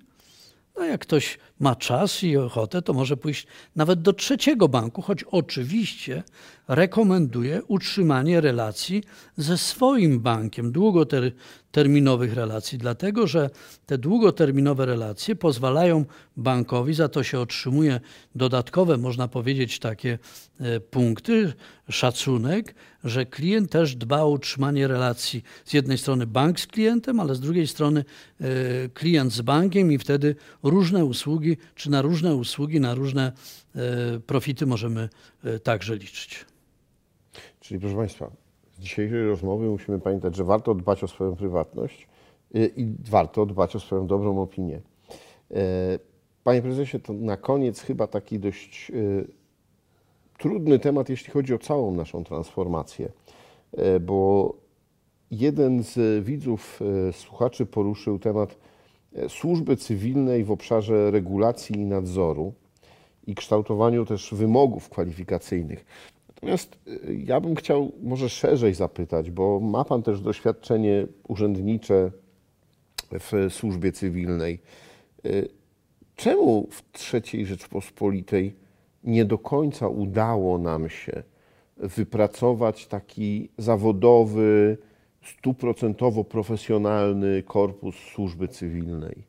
No 0.79 0.85
jak 0.85 1.01
ktoś 1.01 1.37
ma 1.59 1.75
czas 1.75 2.23
i 2.23 2.37
ochotę, 2.37 2.81
to 2.81 2.93
może 2.93 3.17
pójść 3.17 3.47
nawet 3.75 4.01
do 4.01 4.13
trzeciego 4.13 4.67
banku, 4.67 5.01
choć 5.01 5.23
oczywiście 5.23 6.23
rekomenduje 6.69 7.63
utrzymanie 7.63 8.41
relacji 8.41 9.03
ze 9.37 9.57
swoim 9.57 10.19
bankiem, 10.19 10.71
długoterminowych 10.71 12.33
relacji, 12.33 12.77
dlatego 12.77 13.27
że 13.27 13.49
te 13.85 13.97
długoterminowe 13.97 14.85
relacje 14.85 15.35
pozwalają 15.35 16.05
bankowi, 16.37 16.93
za 16.93 17.09
to 17.09 17.23
się 17.23 17.39
otrzymuje 17.39 17.99
dodatkowe, 18.35 18.97
można 18.97 19.27
powiedzieć, 19.27 19.79
takie 19.79 20.19
e, 20.59 20.79
punkty, 20.79 21.53
szacunek, 21.89 22.75
że 23.03 23.25
klient 23.25 23.71
też 23.71 23.95
dba 23.95 24.21
o 24.21 24.29
utrzymanie 24.29 24.87
relacji 24.87 25.43
z 25.65 25.73
jednej 25.73 25.97
strony 25.97 26.27
bank 26.27 26.59
z 26.59 26.67
klientem, 26.67 27.19
ale 27.19 27.35
z 27.35 27.39
drugiej 27.39 27.67
strony 27.67 28.05
e, 28.41 28.45
klient 28.89 29.33
z 29.33 29.41
bankiem 29.41 29.91
i 29.91 29.97
wtedy 29.97 30.35
różne 30.63 31.05
usługi, 31.05 31.57
czy 31.75 31.89
na 31.89 32.01
różne 32.01 32.35
usługi, 32.35 32.79
na 32.79 32.95
różne 32.95 33.31
e, 33.75 34.19
profity 34.19 34.65
możemy 34.65 35.09
także 35.63 35.95
liczyć. 35.95 36.45
Czyli 37.69 37.79
proszę 37.79 37.95
Państwa, 37.95 38.31
z 38.71 38.79
dzisiejszej 38.79 39.27
rozmowy 39.27 39.69
musimy 39.69 39.99
pamiętać, 39.99 40.35
że 40.35 40.43
warto 40.43 40.75
dbać 40.75 41.03
o 41.03 41.07
swoją 41.07 41.35
prywatność 41.35 42.07
y, 42.55 42.71
i 42.77 42.95
warto 43.09 43.45
dbać 43.45 43.75
o 43.75 43.79
swoją 43.79 44.07
dobrą 44.07 44.41
opinię. 44.41 44.81
E, 45.51 45.99
panie 46.43 46.61
prezesie, 46.61 46.99
to 46.99 47.13
na 47.13 47.37
koniec 47.37 47.81
chyba 47.81 48.07
taki 48.07 48.39
dość 48.39 48.91
y, 48.95 49.27
trudny 50.37 50.79
temat, 50.79 51.09
jeśli 51.09 51.33
chodzi 51.33 51.53
o 51.53 51.57
całą 51.57 51.91
naszą 51.91 52.23
transformację, 52.23 53.11
e, 53.77 53.99
bo 53.99 54.53
jeden 55.31 55.83
z 55.83 56.25
widzów, 56.25 56.79
e, 57.09 57.13
słuchaczy 57.13 57.65
poruszył 57.65 58.19
temat 58.19 58.57
służby 59.27 59.77
cywilnej 59.77 60.43
w 60.43 60.51
obszarze 60.51 61.11
regulacji 61.11 61.75
i 61.75 61.85
nadzoru 61.85 62.53
i 63.27 63.35
kształtowaniu 63.35 64.05
też 64.05 64.33
wymogów 64.33 64.89
kwalifikacyjnych. 64.89 65.85
Natomiast 66.41 66.77
y, 66.87 67.23
ja 67.25 67.41
bym 67.41 67.55
chciał 67.55 67.91
może 68.03 68.29
szerzej 68.29 68.73
zapytać, 68.73 69.31
bo 69.31 69.59
ma 69.59 69.85
Pan 69.85 70.03
też 70.03 70.21
doświadczenie 70.21 71.07
urzędnicze 71.27 72.11
w 73.11 73.53
służbie 73.53 73.91
cywilnej. 73.91 74.59
Y, 75.25 75.49
czemu 76.15 76.67
w 76.71 77.13
III 77.13 77.45
Rzeczpospolitej 77.45 78.55
nie 79.03 79.25
do 79.25 79.37
końca 79.37 79.87
udało 79.87 80.57
nam 80.57 80.89
się 80.89 81.23
wypracować 81.77 82.87
taki 82.87 83.49
zawodowy, 83.57 84.77
stuprocentowo 85.23 86.23
profesjonalny 86.23 87.43
korpus 87.43 87.95
służby 88.13 88.47
cywilnej? 88.47 89.23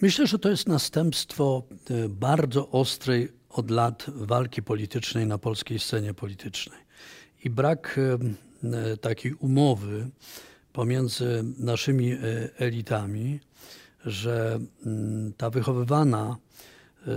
Myślę, 0.00 0.26
że 0.26 0.38
to 0.38 0.50
jest 0.50 0.68
następstwo 0.68 1.62
y, 1.90 2.08
bardzo 2.08 2.70
ostrej 2.70 3.28
od 3.52 3.70
lat 3.70 4.06
walki 4.14 4.62
politycznej 4.62 5.26
na 5.26 5.38
polskiej 5.38 5.78
scenie 5.78 6.14
politycznej. 6.14 6.78
I 7.44 7.50
brak 7.50 7.98
e, 7.98 8.96
takiej 8.96 9.34
umowy 9.34 10.10
pomiędzy 10.72 11.44
naszymi 11.58 12.12
e, 12.12 12.18
elitami, 12.58 13.40
że 14.06 14.60
mm, 14.86 15.32
ta 15.36 15.50
wychowywana 15.50 16.36
e, 17.06 17.10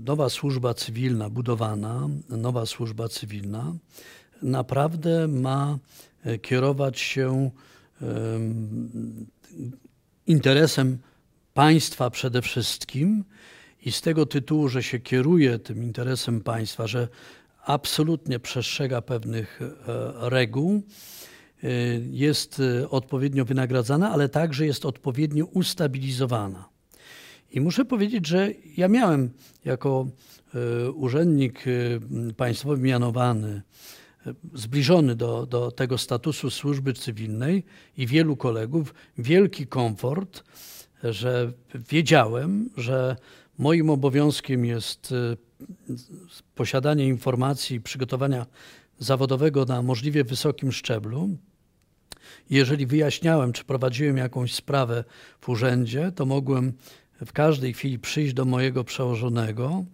nowa 0.00 0.28
służba 0.28 0.74
cywilna, 0.74 1.30
budowana 1.30 2.08
nowa 2.28 2.66
służba 2.66 3.08
cywilna, 3.08 3.74
naprawdę 4.42 5.28
ma 5.28 5.78
kierować 6.42 7.00
się 7.00 7.50
interesem 10.26 10.98
państwa 11.54 12.10
przede 12.10 12.42
wszystkim 12.42 13.24
i 13.86 13.92
z 13.92 14.00
tego 14.00 14.26
tytułu, 14.26 14.68
że 14.68 14.82
się 14.82 14.98
kieruje 14.98 15.58
tym 15.58 15.82
interesem 15.82 16.40
państwa, 16.40 16.86
że 16.86 17.08
absolutnie 17.64 18.38
przestrzega 18.38 19.02
pewnych 19.02 19.60
e, 19.62 19.68
reguł, 20.30 20.82
e, 21.62 21.68
jest 22.10 22.60
e, 22.60 22.90
odpowiednio 22.90 23.44
wynagradzana, 23.44 24.10
ale 24.10 24.28
także 24.28 24.66
jest 24.66 24.86
odpowiednio 24.86 25.44
ustabilizowana. 25.44 26.68
I 27.50 27.60
muszę 27.60 27.84
powiedzieć, 27.84 28.26
że 28.26 28.50
ja 28.76 28.88
miałem 28.88 29.30
jako 29.64 30.06
urzędnik 30.94 31.64
państwowy 32.36 32.82
mianowany, 32.82 33.62
zbliżony 34.54 35.14
do, 35.14 35.46
do 35.46 35.70
tego 35.70 35.98
statusu 35.98 36.50
służby 36.50 36.92
cywilnej 36.92 37.64
i 37.96 38.06
wielu 38.06 38.36
kolegów, 38.36 38.94
wielki 39.18 39.66
komfort, 39.66 40.44
że 41.04 41.52
wiedziałem, 41.74 42.70
że 42.76 43.16
Moim 43.58 43.90
obowiązkiem 43.90 44.64
jest 44.64 45.12
y, 45.12 45.36
posiadanie 46.54 47.06
informacji 47.08 47.76
i 47.76 47.80
przygotowania 47.80 48.46
zawodowego 48.98 49.64
na 49.64 49.82
możliwie 49.82 50.24
wysokim 50.24 50.72
szczeblu. 50.72 51.28
Jeżeli 52.50 52.86
wyjaśniałem, 52.86 53.52
czy 53.52 53.64
prowadziłem 53.64 54.16
jakąś 54.16 54.54
sprawę 54.54 55.04
w 55.40 55.48
urzędzie, 55.48 56.12
to 56.12 56.26
mogłem 56.26 56.72
w 57.26 57.32
każdej 57.32 57.72
chwili 57.72 57.98
przyjść 57.98 58.34
do 58.34 58.44
mojego 58.44 58.84
przełożonego 58.84 59.84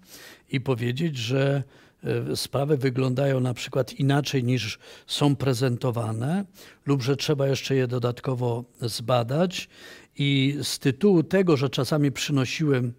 i 0.51 0.61
powiedzieć, 0.61 1.16
że 1.16 1.62
y, 2.33 2.37
sprawy 2.37 2.77
wyglądają 2.77 3.40
na 3.40 3.55
przykład 3.55 3.92
inaczej 3.92 4.44
niż 4.44 4.79
są 5.07 5.37
prezentowane, 5.37 6.44
lub 6.87 7.03
że 7.03 7.16
trzeba 7.16 7.48
jeszcze 7.48 7.75
je 7.75 7.87
dodatkowo 7.87 8.64
zbadać. 8.81 9.68
I 10.18 10.59
z 10.62 10.79
tytułu 10.79 11.22
tego, 11.22 11.57
że 11.57 11.70
czasami 11.70 12.12
przynosiłem 12.12 12.92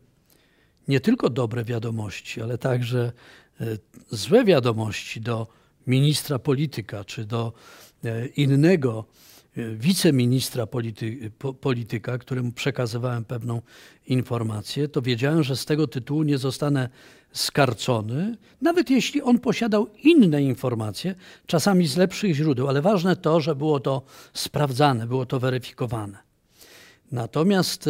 nie 0.88 1.00
tylko 1.00 1.30
dobre 1.30 1.63
wiadomości, 1.63 2.41
ale 2.41 2.58
także 2.58 3.12
e, 3.62 3.65
złe 4.10 4.46
wiadomości 4.46 5.22
do 5.22 5.48
ministra 5.88 6.39
polityka 6.39 7.04
czy 7.04 7.26
do 7.26 7.54
e, 8.04 8.28
innego 8.28 9.06
e, 9.58 9.76
wiceministra 9.76 10.67
polity, 10.67 11.32
polityka, 11.62 12.17
któremu 12.17 12.52
przekazywałem 12.52 13.26
pewną 13.26 13.62
informację, 14.08 14.88
to 14.88 15.02
wiedziałem, 15.02 15.43
że 15.43 15.56
z 15.56 15.65
tego 15.65 15.88
tytułu 15.88 16.24
nie 16.24 16.38
zostanę 16.38 16.89
skarcony, 17.34 18.38
nawet 18.62 18.89
jeśli 18.89 19.22
on 19.22 19.39
posiadał 19.39 19.88
inne 20.04 20.43
informacje, 20.43 21.15
czasami 21.46 21.88
z 21.88 21.98
lepszych 21.98 22.36
źródeł, 22.36 22.67
ale 22.67 22.82
ważne 22.82 23.15
to, 23.15 23.41
że 23.41 23.56
było 23.56 23.80
to 23.80 24.02
sprawdzane, 24.34 25.08
było 25.08 25.26
to 25.26 25.39
weryfikowane. 25.39 26.17
Natomiast 27.12 27.89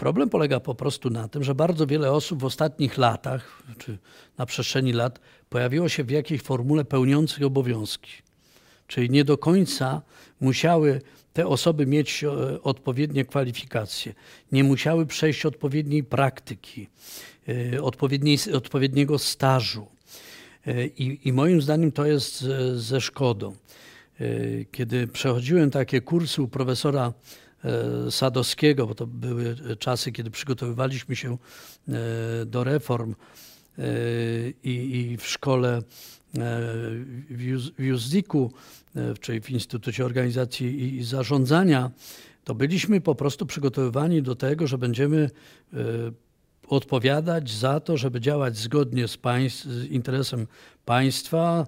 Problem 0.00 0.28
polega 0.28 0.60
po 0.60 0.74
prostu 0.74 1.10
na 1.10 1.28
tym, 1.28 1.44
że 1.44 1.54
bardzo 1.54 1.86
wiele 1.86 2.12
osób 2.12 2.40
w 2.40 2.44
ostatnich 2.44 2.98
latach, 2.98 3.62
czy 3.78 3.98
na 4.38 4.46
przestrzeni 4.46 4.92
lat, 4.92 5.20
pojawiło 5.50 5.88
się 5.88 6.04
w 6.04 6.10
jakiejś 6.10 6.42
formule 6.42 6.84
pełniących 6.84 7.42
obowiązki. 7.42 8.10
Czyli 8.86 9.10
nie 9.10 9.24
do 9.24 9.38
końca 9.38 10.02
musiały 10.40 11.00
te 11.32 11.46
osoby 11.46 11.86
mieć 11.86 12.24
e, 12.24 12.62
odpowiednie 12.62 13.24
kwalifikacje, 13.24 14.14
nie 14.52 14.64
musiały 14.64 15.06
przejść 15.06 15.46
odpowiedniej 15.46 16.04
praktyki, 16.04 16.88
e, 17.74 17.82
odpowiedniej, 17.82 18.38
odpowiedniego 18.54 19.18
stażu. 19.18 19.86
E, 20.66 20.86
I, 20.86 21.28
I 21.28 21.32
moim 21.32 21.62
zdaniem 21.62 21.92
to 21.92 22.06
jest 22.06 22.44
ze 22.74 23.00
szkodą. 23.00 23.56
Kiedy 24.72 25.06
przechodziłem 25.06 25.70
takie 25.70 26.00
kursy 26.00 26.42
u 26.42 26.48
profesora 26.48 27.12
Sadowskiego, 28.10 28.86
bo 28.86 28.94
to 28.94 29.06
były 29.06 29.56
czasy, 29.78 30.12
kiedy 30.12 30.30
przygotowywaliśmy 30.30 31.16
się 31.16 31.38
e, 31.88 32.46
do 32.46 32.64
reform 32.64 33.14
e, 33.78 33.84
i, 34.64 34.96
i 34.96 35.16
w 35.16 35.26
szkole 35.26 35.82
w 37.30 37.82
Juzdiku, 37.82 38.52
czyli 39.20 39.40
w 39.40 39.50
Instytucie 39.50 40.04
Organizacji 40.04 40.98
i 40.98 41.04
Zarządzania, 41.04 41.90
to 42.44 42.54
byliśmy 42.54 43.00
po 43.00 43.14
prostu 43.14 43.46
przygotowywani 43.46 44.22
do 44.22 44.34
tego, 44.34 44.66
że 44.66 44.78
będziemy 44.78 45.30
odpowiadać 46.68 47.50
za 47.50 47.80
to, 47.80 47.96
żeby 47.96 48.20
działać 48.20 48.56
zgodnie 48.56 49.08
z, 49.08 49.16
państw, 49.16 49.64
z 49.64 49.84
interesem 49.84 50.46
państwa, 50.84 51.66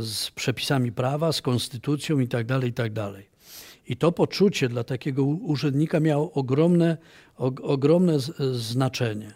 z 0.00 0.30
przepisami 0.30 0.92
prawa, 0.92 1.32
z 1.32 1.42
konstytucją 1.42 2.18
itd. 2.18 2.44
Tak 2.44 2.64
itd. 2.64 3.12
I 3.88 3.96
to 3.96 4.12
poczucie 4.12 4.68
dla 4.68 4.84
takiego 4.84 5.24
urzędnika 5.24 6.00
miało 6.00 6.32
ogromne, 6.32 6.96
ogromne 7.62 8.18
znaczenie. 8.52 9.32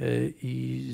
E, 0.00 0.04
I 0.42 0.84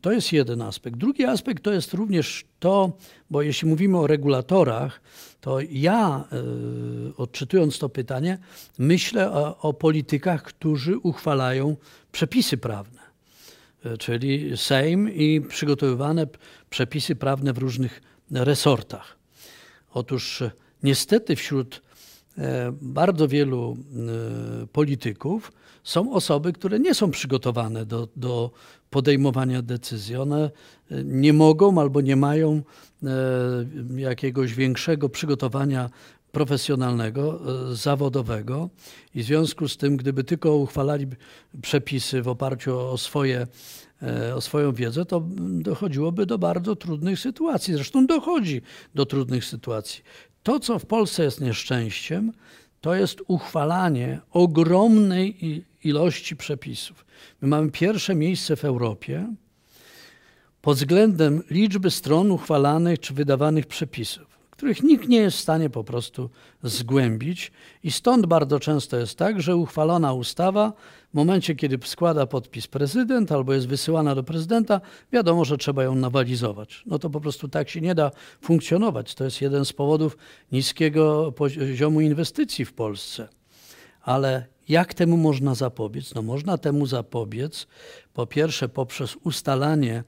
to 0.00 0.12
jest 0.12 0.32
jeden 0.32 0.62
aspekt. 0.62 0.96
Drugi 0.96 1.24
aspekt 1.24 1.62
to 1.62 1.72
jest 1.72 1.94
również 1.94 2.44
to, 2.58 2.96
bo 3.30 3.42
jeśli 3.42 3.68
mówimy 3.68 3.98
o 3.98 4.06
regulatorach, 4.06 5.00
to 5.40 5.58
ja, 5.70 6.24
e, 6.32 7.16
odczytując 7.16 7.78
to 7.78 7.88
pytanie, 7.88 8.38
myślę 8.78 9.32
o, 9.32 9.58
o 9.58 9.74
politykach, 9.74 10.42
którzy 10.42 10.98
uchwalają 10.98 11.76
przepisy 12.12 12.56
prawne, 12.56 13.00
e, 13.84 13.96
czyli 13.96 14.56
Sejm 14.56 15.14
i 15.14 15.40
przygotowywane 15.40 16.26
przepisy 16.70 17.16
prawne 17.16 17.52
w 17.52 17.58
różnych 17.58 18.02
resortach. 18.30 19.16
Otóż 19.90 20.42
niestety 20.82 21.36
wśród 21.36 21.82
bardzo 22.82 23.28
wielu 23.28 23.76
e, 24.62 24.66
polityków 24.66 25.52
są 25.84 26.12
osoby, 26.12 26.52
które 26.52 26.78
nie 26.78 26.94
są 26.94 27.10
przygotowane 27.10 27.86
do, 27.86 28.08
do 28.16 28.50
podejmowania 28.90 29.62
decyzji. 29.62 30.16
One 30.16 30.50
nie 31.04 31.32
mogą 31.32 31.80
albo 31.80 32.00
nie 32.00 32.16
mają 32.16 32.62
jakiegoś 33.96 34.54
większego 34.54 35.08
przygotowania 35.08 35.90
profesjonalnego, 36.32 37.40
zawodowego 37.74 38.70
i 39.14 39.22
w 39.22 39.26
związku 39.26 39.68
z 39.68 39.76
tym, 39.76 39.96
gdyby 39.96 40.24
tylko 40.24 40.56
uchwalali 40.56 41.06
przepisy 41.62 42.22
w 42.22 42.28
oparciu 42.28 42.78
o 42.78 42.98
swoje 42.98 43.46
E, 44.02 44.34
o 44.34 44.40
swoją 44.40 44.72
wiedzę, 44.72 45.04
to 45.04 45.22
dochodziłoby 45.38 46.26
do 46.26 46.38
bardzo 46.38 46.76
trudnych 46.76 47.18
sytuacji. 47.18 47.74
Zresztą 47.74 48.06
dochodzi 48.06 48.62
do 48.94 49.06
trudnych 49.06 49.44
sytuacji. 49.44 50.02
To, 50.46 50.60
co 50.60 50.78
w 50.78 50.86
Polsce 50.86 51.22
jest 51.22 51.40
nieszczęściem, 51.40 52.32
to 52.80 52.94
jest 52.94 53.22
uchwalanie 53.26 54.20
ogromnej 54.30 55.36
ilości 55.84 56.36
przepisów. 56.36 57.06
My 57.40 57.48
mamy 57.48 57.70
pierwsze 57.70 58.14
miejsce 58.14 58.56
w 58.56 58.64
Europie 58.64 59.34
pod 60.62 60.76
względem 60.76 61.42
liczby 61.50 61.90
stron 61.90 62.30
uchwalanych 62.30 63.00
czy 63.00 63.14
wydawanych 63.14 63.66
przepisów 63.66 64.36
których 64.56 64.82
nikt 64.82 65.08
nie 65.08 65.18
jest 65.18 65.36
w 65.36 65.40
stanie 65.40 65.70
po 65.70 65.84
prostu 65.84 66.30
zgłębić. 66.62 67.52
I 67.82 67.90
stąd 67.90 68.26
bardzo 68.26 68.60
często 68.60 68.96
jest 68.96 69.18
tak, 69.18 69.42
że 69.42 69.56
uchwalona 69.56 70.12
ustawa 70.12 70.72
momencie, 71.16 71.54
kiedy 71.54 71.78
składa 71.86 72.26
podpis 72.26 72.66
prezydent 72.66 73.32
albo 73.32 73.54
jest 73.54 73.68
wysyłana 73.68 74.14
do 74.14 74.22
prezydenta, 74.22 74.80
wiadomo, 75.12 75.44
że 75.44 75.58
trzeba 75.58 75.82
ją 75.82 75.94
nawalizować. 75.94 76.82
No 76.86 76.98
to 76.98 77.10
po 77.10 77.20
prostu 77.20 77.48
tak 77.48 77.68
się 77.68 77.80
nie 77.80 77.94
da 77.94 78.10
funkcjonować. 78.40 79.14
To 79.14 79.24
jest 79.24 79.40
jeden 79.40 79.64
z 79.64 79.72
powodów 79.72 80.16
niskiego 80.52 81.32
poziomu 81.32 82.00
inwestycji 82.00 82.64
w 82.64 82.72
Polsce. 82.72 83.28
Ale 84.02 84.46
jak 84.68 84.94
temu 84.94 85.16
można 85.16 85.54
zapobiec? 85.54 86.14
No 86.14 86.22
można 86.22 86.58
temu 86.58 86.86
zapobiec 86.86 87.66
po 88.14 88.26
pierwsze 88.26 88.68
poprzez 88.68 89.16
ustalanie 89.16 90.04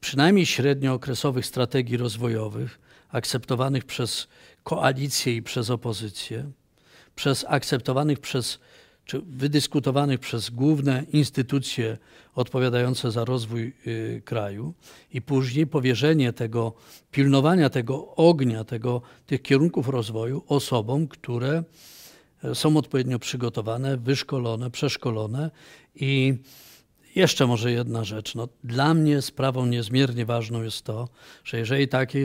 przynajmniej 0.00 0.46
średniookresowych 0.46 1.46
strategii 1.46 1.96
rozwojowych, 1.96 2.78
akceptowanych 3.08 3.84
przez 3.84 4.28
koalicję 4.64 5.36
i 5.36 5.42
przez 5.42 5.70
opozycję, 5.70 6.50
przez 7.14 7.44
akceptowanych 7.48 8.20
przez 8.20 8.58
czy 9.06 9.20
wydyskutowanych 9.20 10.20
przez 10.20 10.50
główne 10.50 11.04
instytucje 11.12 11.98
odpowiadające 12.34 13.10
za 13.10 13.24
rozwój 13.24 13.72
y, 13.86 14.22
kraju 14.24 14.74
i 15.12 15.22
później 15.22 15.66
powierzenie 15.66 16.32
tego, 16.32 16.74
pilnowania 17.10 17.70
tego 17.70 18.14
ognia, 18.14 18.64
tego, 18.64 19.02
tych 19.26 19.42
kierunków 19.42 19.88
rozwoju 19.88 20.42
osobom, 20.48 21.08
które 21.08 21.64
e, 22.44 22.54
są 22.54 22.76
odpowiednio 22.76 23.18
przygotowane, 23.18 23.96
wyszkolone, 23.96 24.70
przeszkolone 24.70 25.50
i 25.94 26.34
jeszcze 27.14 27.46
może 27.46 27.72
jedna 27.72 28.04
rzecz. 28.04 28.34
No, 28.34 28.48
dla 28.64 28.94
mnie 28.94 29.22
sprawą 29.22 29.66
niezmiernie 29.66 30.26
ważną 30.26 30.62
jest 30.62 30.82
to, 30.82 31.08
że 31.44 31.58
jeżeli 31.58 31.88
taki 31.88 32.18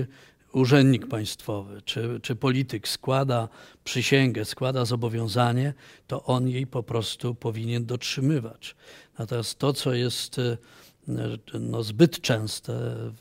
urzędnik 0.54 1.08
państwowy 1.08 1.82
czy, 1.82 2.20
czy 2.24 2.36
polityk 2.36 2.88
składa 2.88 3.50
przysięgę, 3.84 4.46
składa 4.46 4.86
zobowiązanie, 4.86 5.74
to 6.08 6.24
on 6.24 6.48
jej 6.48 6.68
po 6.68 6.84
prostu 6.84 7.36
powinien 7.36 7.86
dotrzymywać. 7.86 8.76
Natomiast 9.20 9.60
to, 9.60 9.74
co 9.74 9.94
jest 9.94 10.40
e, 10.40 10.58
no, 11.60 11.84
zbyt 11.84 12.22
częste 12.22 12.74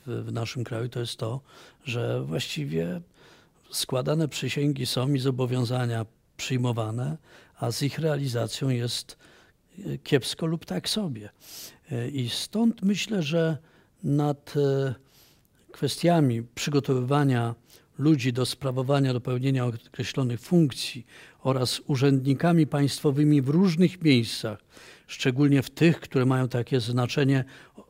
w, 0.05 0.23
w 0.27 0.31
naszym 0.31 0.63
kraju, 0.63 0.89
to 0.89 0.99
jest 0.99 1.17
to, 1.17 1.41
że 1.85 2.23
właściwie 2.23 3.01
składane 3.71 4.27
przysięgi 4.27 4.85
są 4.85 5.13
i 5.13 5.19
zobowiązania 5.19 6.05
przyjmowane, 6.37 7.17
a 7.59 7.71
z 7.71 7.81
ich 7.81 7.99
realizacją 7.99 8.69
jest 8.69 9.17
kiepsko 10.03 10.45
lub 10.45 10.65
tak 10.65 10.89
sobie. 10.89 11.29
E, 11.91 12.09
I 12.09 12.29
stąd 12.29 12.81
myślę, 12.81 13.23
że 13.23 13.57
nad 14.03 14.53
e, 14.57 14.95
kwestiami 15.71 16.43
przygotowywania 16.55 17.55
ludzi 17.97 18.33
do 18.33 18.45
sprawowania, 18.45 19.13
do 19.13 19.21
pełnienia 19.21 19.65
określonych 19.65 20.41
funkcji 20.41 21.05
oraz 21.43 21.81
urzędnikami 21.87 22.67
państwowymi 22.67 23.41
w 23.41 23.49
różnych 23.49 24.01
miejscach, 24.01 24.59
szczególnie 25.07 25.61
w 25.61 25.69
tych, 25.69 25.99
które 25.99 26.25
mają 26.25 26.47
takie 26.47 26.79
znaczenie 26.79 27.43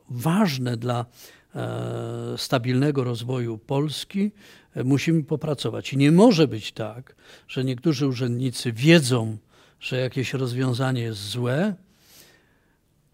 ważne 0.10 0.78
dla 0.78 1.06
e, 1.56 2.36
stabilnego 2.38 3.04
rozwoju 3.04 3.58
Polski, 3.58 4.32
musimy 4.86 5.24
popracować. 5.24 5.94
I 5.94 5.98
nie 5.98 6.12
może 6.12 6.48
być 6.48 6.72
tak, 6.72 7.16
że 7.48 7.64
niektórzy 7.64 8.08
urzędnicy 8.08 8.72
wiedzą, 8.72 9.38
że 9.80 9.98
jakieś 9.98 10.34
rozwiązanie 10.34 11.02
jest 11.02 11.22
złe, 11.22 11.76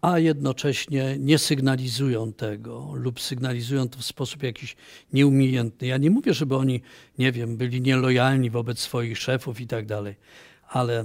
a 0.00 0.18
jednocześnie 0.18 1.16
nie 1.18 1.38
sygnalizują 1.38 2.32
tego 2.32 2.90
lub 2.94 3.20
sygnalizują 3.20 3.88
to 3.88 3.98
w 3.98 4.04
sposób 4.04 4.42
jakiś 4.42 4.76
nieumiejętny. 5.12 5.86
Ja 5.86 5.96
nie 5.96 6.10
mówię, 6.10 6.34
żeby 6.34 6.56
oni, 6.56 6.82
nie 7.18 7.32
wiem, 7.32 7.56
byli 7.56 7.80
nielojalni 7.80 8.50
wobec 8.50 8.78
swoich 8.78 9.18
szefów 9.18 9.60
i 9.60 9.66
tak 9.66 9.86
dalej, 9.86 10.16
ale 10.68 11.04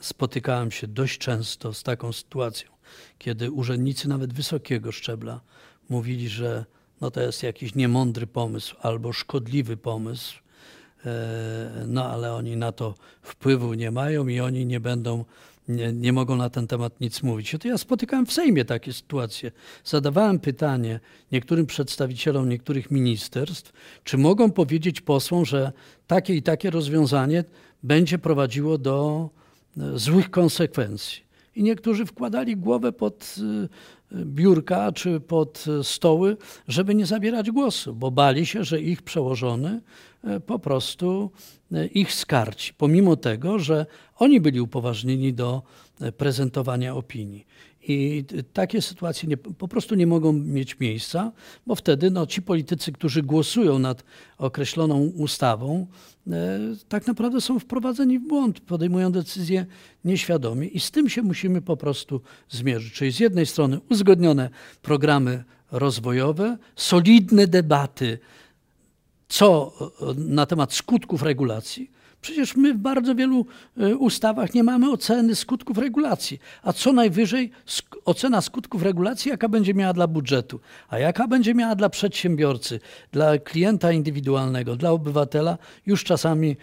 spotykałem 0.00 0.70
się 0.70 0.86
dość 0.86 1.18
często 1.18 1.74
z 1.74 1.82
taką 1.82 2.12
sytuacją, 2.12 2.70
kiedy 3.18 3.50
urzędnicy 3.50 4.08
nawet 4.08 4.32
wysokiego 4.32 4.92
szczebla 4.92 5.40
mówili, 5.88 6.28
że 6.28 6.64
no 7.00 7.10
to 7.10 7.20
jest 7.20 7.42
jakiś 7.42 7.74
niemądry 7.74 8.26
pomysł 8.26 8.76
albo 8.80 9.12
szkodliwy 9.12 9.76
pomysł, 9.76 10.38
e, 11.06 11.84
no 11.86 12.10
ale 12.10 12.34
oni 12.34 12.56
na 12.56 12.72
to 12.72 12.94
wpływu 13.22 13.74
nie 13.74 13.90
mają 13.90 14.28
i 14.28 14.40
oni 14.40 14.66
nie 14.66 14.80
będą 14.80 15.24
nie, 15.68 15.92
nie 15.92 16.12
mogą 16.12 16.36
na 16.36 16.50
ten 16.50 16.66
temat 16.66 17.00
nic 17.00 17.22
mówić. 17.22 17.56
To 17.62 17.68
ja 17.68 17.78
spotykałem 17.78 18.26
w 18.26 18.32
Sejmie 18.32 18.64
takie 18.64 18.92
sytuacje. 18.92 19.52
Zadawałem 19.84 20.38
pytanie 20.38 21.00
niektórym 21.32 21.66
przedstawicielom 21.66 22.48
niektórych 22.48 22.90
ministerstw, 22.90 23.72
czy 24.04 24.18
mogą 24.18 24.50
powiedzieć 24.50 25.00
posłom, 25.00 25.44
że 25.44 25.72
takie 26.06 26.34
i 26.34 26.42
takie 26.42 26.70
rozwiązanie 26.70 27.44
będzie 27.82 28.18
prowadziło 28.18 28.78
do 28.78 29.30
e, 29.78 29.98
złych 29.98 30.30
konsekwencji. 30.30 31.24
I 31.56 31.62
niektórzy 31.62 32.06
wkładali 32.06 32.56
głowę 32.56 32.92
pod 32.92 33.34
e, 33.38 34.24
biurka 34.24 34.92
czy 34.92 35.20
pod 35.20 35.64
stoły, 35.82 36.36
żeby 36.68 36.94
nie 36.94 37.06
zabierać 37.06 37.50
głosu, 37.50 37.94
bo 37.94 38.10
bali 38.10 38.46
się, 38.46 38.64
że 38.64 38.80
ich 38.80 39.02
przełożony 39.02 39.68
e, 39.70 39.80
po 40.46 40.58
prostu 40.58 41.30
ich 41.94 42.12
skarci, 42.12 42.74
pomimo 42.74 43.16
tego, 43.16 43.58
że 43.58 43.86
oni 44.16 44.40
byli 44.40 44.60
upoważnieni 44.60 45.32
do 45.32 45.62
e, 46.00 46.12
prezentowania 46.12 46.94
opinii. 46.94 47.46
I 47.88 48.24
takie 48.52 48.82
sytuacje 48.82 49.28
nie, 49.28 49.36
po 49.36 49.68
prostu 49.68 49.94
nie 49.94 50.06
mogą 50.06 50.32
mieć 50.32 50.80
miejsca, 50.80 51.32
bo 51.66 51.74
wtedy 51.74 52.10
no, 52.10 52.26
ci 52.26 52.42
politycy, 52.42 52.92
którzy 52.92 53.22
głosują 53.22 53.78
nad 53.78 54.04
określoną 54.38 55.00
ustawą, 55.00 55.86
e, 56.26 56.58
tak 56.88 57.06
naprawdę 57.06 57.40
są 57.40 57.58
wprowadzeni 57.58 58.18
w 58.18 58.26
błąd, 58.26 58.60
podejmują 58.60 59.12
decyzje 59.12 59.66
nieświadomie 60.04 60.66
i 60.66 60.80
z 60.80 60.90
tym 60.90 61.08
się 61.08 61.22
musimy 61.22 61.62
po 61.62 61.76
prostu 61.76 62.20
zmierzyć. 62.48 62.92
Czyli 62.92 63.12
z 63.12 63.20
jednej 63.20 63.46
strony 63.46 63.80
uzgodnione 63.90 64.50
programy 64.82 65.44
rozwojowe, 65.70 66.58
solidne 66.76 67.46
debaty 67.46 68.18
co 69.34 69.72
e, 70.00 70.14
na 70.16 70.46
temat 70.46 70.72
skutków 70.72 71.22
regulacji. 71.22 71.90
Przecież 72.20 72.56
my 72.56 72.74
w 72.74 72.76
bardzo 72.76 73.14
wielu 73.14 73.46
e, 73.76 73.96
ustawach 73.96 74.54
nie 74.54 74.64
mamy 74.64 74.90
oceny 74.90 75.34
skutków 75.34 75.78
regulacji, 75.78 76.40
a 76.62 76.72
co 76.72 76.92
najwyżej 76.92 77.50
ocena 78.04 78.40
skutków 78.40 78.82
regulacji, 78.82 79.30
jaka 79.30 79.48
będzie 79.48 79.74
miała 79.74 79.92
dla 79.92 80.06
budżetu, 80.06 80.60
a 80.88 80.98
jaka 80.98 81.28
będzie 81.28 81.54
miała 81.54 81.74
dla 81.74 81.88
przedsiębiorcy, 81.88 82.80
dla 83.12 83.38
klienta 83.38 83.92
indywidualnego, 83.92 84.76
dla 84.76 84.90
obywatela, 84.90 85.58
już 85.86 86.04
czasami 86.04 86.50
e, 86.50 86.56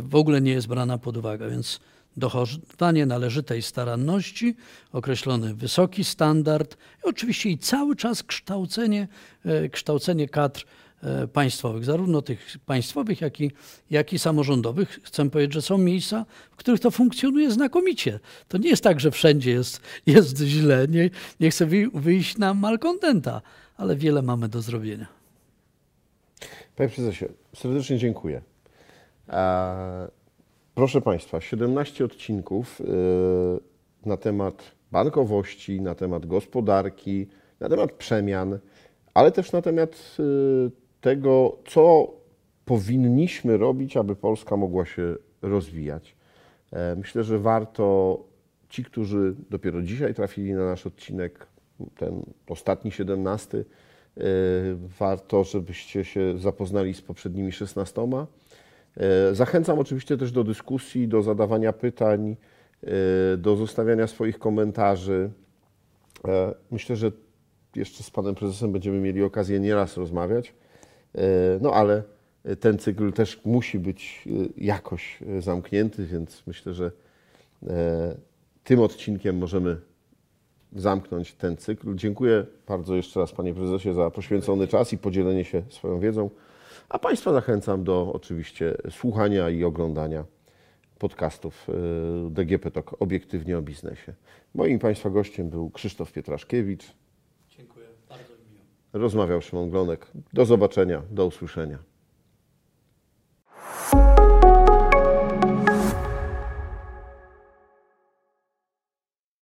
w 0.00 0.14
ogóle 0.14 0.40
nie 0.40 0.52
jest 0.52 0.66
brana 0.66 0.98
pod 0.98 1.16
uwagę. 1.16 1.50
Więc 1.50 1.80
dochowanie 2.16 3.06
należytej 3.06 3.62
staranności, 3.62 4.56
określony 4.92 5.54
wysoki 5.54 6.04
standard, 6.04 6.76
i 7.04 7.08
oczywiście 7.08 7.50
i 7.50 7.58
cały 7.58 7.96
czas 7.96 8.22
kształcenie, 8.22 9.08
kształcenie 9.70 10.28
kadr 10.28 10.64
E, 10.64 10.85
państwowych, 11.32 11.84
zarówno 11.84 12.22
tych 12.22 12.56
państwowych, 12.66 13.20
jak 13.20 13.40
i, 13.40 13.50
jak 13.90 14.12
i 14.12 14.18
samorządowych. 14.18 15.00
Chcę 15.02 15.30
powiedzieć, 15.30 15.54
że 15.54 15.62
są 15.62 15.78
miejsca, 15.78 16.26
w 16.50 16.56
których 16.56 16.80
to 16.80 16.90
funkcjonuje 16.90 17.50
znakomicie. 17.50 18.20
To 18.48 18.58
nie 18.58 18.68
jest 18.68 18.84
tak, 18.84 19.00
że 19.00 19.10
wszędzie 19.10 19.50
jest, 19.50 19.80
jest 20.06 20.38
źle, 20.38 20.86
nie, 20.88 21.10
nie 21.40 21.50
chcę 21.50 21.66
wyjść 21.94 22.38
na 22.38 22.54
malkontenta, 22.54 23.42
ale 23.76 23.96
wiele 23.96 24.22
mamy 24.22 24.48
do 24.48 24.62
zrobienia. 24.62 25.06
Panie 26.76 26.88
prezesie, 26.88 27.24
serdecznie 27.54 27.98
dziękuję. 27.98 28.42
Proszę 30.74 31.00
Państwa, 31.00 31.40
17 31.40 32.04
odcinków 32.04 32.80
e, 32.80 32.84
na 34.08 34.16
temat 34.16 34.62
bankowości, 34.92 35.80
na 35.80 35.94
temat 35.94 36.26
gospodarki, 36.26 37.26
na 37.60 37.68
temat 37.68 37.92
przemian, 37.92 38.58
ale 39.14 39.32
też 39.32 39.52
na 39.52 39.62
temat 39.62 40.16
e, 40.18 40.22
tego, 41.06 41.58
co 41.66 42.12
powinniśmy 42.64 43.56
robić, 43.56 43.96
aby 43.96 44.16
Polska 44.16 44.56
mogła 44.56 44.84
się 44.84 45.16
rozwijać. 45.42 46.16
E, 46.72 46.96
Myślę, 46.96 47.24
że 47.24 47.38
warto 47.38 48.18
ci, 48.68 48.84
którzy 48.84 49.34
dopiero 49.50 49.82
dzisiaj 49.82 50.14
trafili 50.14 50.52
na 50.52 50.66
nasz 50.66 50.86
odcinek, 50.86 51.46
ten 51.96 52.22
ostatni 52.48 52.92
17, 52.92 53.58
e, 53.58 53.64
warto, 54.98 55.44
żebyście 55.44 56.04
się 56.04 56.38
zapoznali 56.38 56.94
z 56.94 57.02
poprzednimi 57.02 57.52
16. 57.52 58.02
E, 58.96 59.34
Zachęcam 59.34 59.78
oczywiście 59.78 60.16
też 60.16 60.32
do 60.32 60.44
dyskusji, 60.44 61.08
do 61.08 61.22
zadawania 61.22 61.72
pytań, 61.72 62.36
do 63.38 63.56
zostawiania 63.56 64.06
swoich 64.06 64.38
komentarzy. 64.38 65.30
Myślę, 66.70 66.96
że 66.96 67.12
jeszcze 67.76 68.02
z 68.02 68.10
panem 68.10 68.34
prezesem 68.34 68.72
będziemy 68.72 69.00
mieli 69.00 69.22
okazję 69.22 69.60
nieraz 69.60 69.96
rozmawiać, 69.96 70.54
no 71.60 71.72
ale 71.72 72.02
ten 72.60 72.78
cykl 72.78 73.12
też 73.12 73.40
musi 73.44 73.78
być 73.78 74.24
e, 74.26 74.30
jakoś 74.56 75.22
e, 75.22 75.42
zamknięty, 75.42 76.06
więc 76.06 76.42
myślę, 76.46 76.74
że 76.74 76.92
e, 77.66 78.16
tym 78.64 78.80
odcinkiem 78.80 79.38
możemy 79.38 79.80
zamknąć 80.72 81.34
ten 81.34 81.56
cykl. 81.56 81.94
Dziękuję 81.94 82.46
bardzo 82.68 82.96
jeszcze 82.96 83.20
raz 83.20 83.32
panie 83.32 83.54
prezesie 83.54 83.94
za 83.94 84.10
poświęcony 84.10 84.68
czas 84.68 84.92
i 84.92 84.98
podzielenie 84.98 85.44
się 85.44 85.62
swoją 85.68 86.00
wiedzą. 86.00 86.30
A 86.88 86.98
Państwa 86.98 87.32
zachęcam 87.32 87.84
do 87.84 88.12
oczywiście 88.12 88.74
słuchania 88.90 89.50
i 89.50 89.64
oglądania 89.64 90.24
podcastów 90.98 91.66
e, 91.68 92.30
DGP 92.30 92.70
Talk 92.70 93.02
obiektywnie 93.02 93.58
o 93.58 93.62
biznesie. 93.62 94.12
Moim 94.54 94.78
Państwa 94.78 95.10
gościem 95.10 95.50
był 95.50 95.70
Krzysztof 95.70 96.12
Pietraszkiewicz. 96.12 96.84
Dziękuję, 97.48 97.86
bardzo 98.08 98.32
mi 98.32 98.52
miło. 98.52 98.64
Rozmawiał 98.96 99.42
Szymon 99.42 99.70
Glonek. 99.70 100.06
Do 100.32 100.44
zobaczenia, 100.44 101.02
do 101.10 101.26
usłyszenia. 101.26 101.78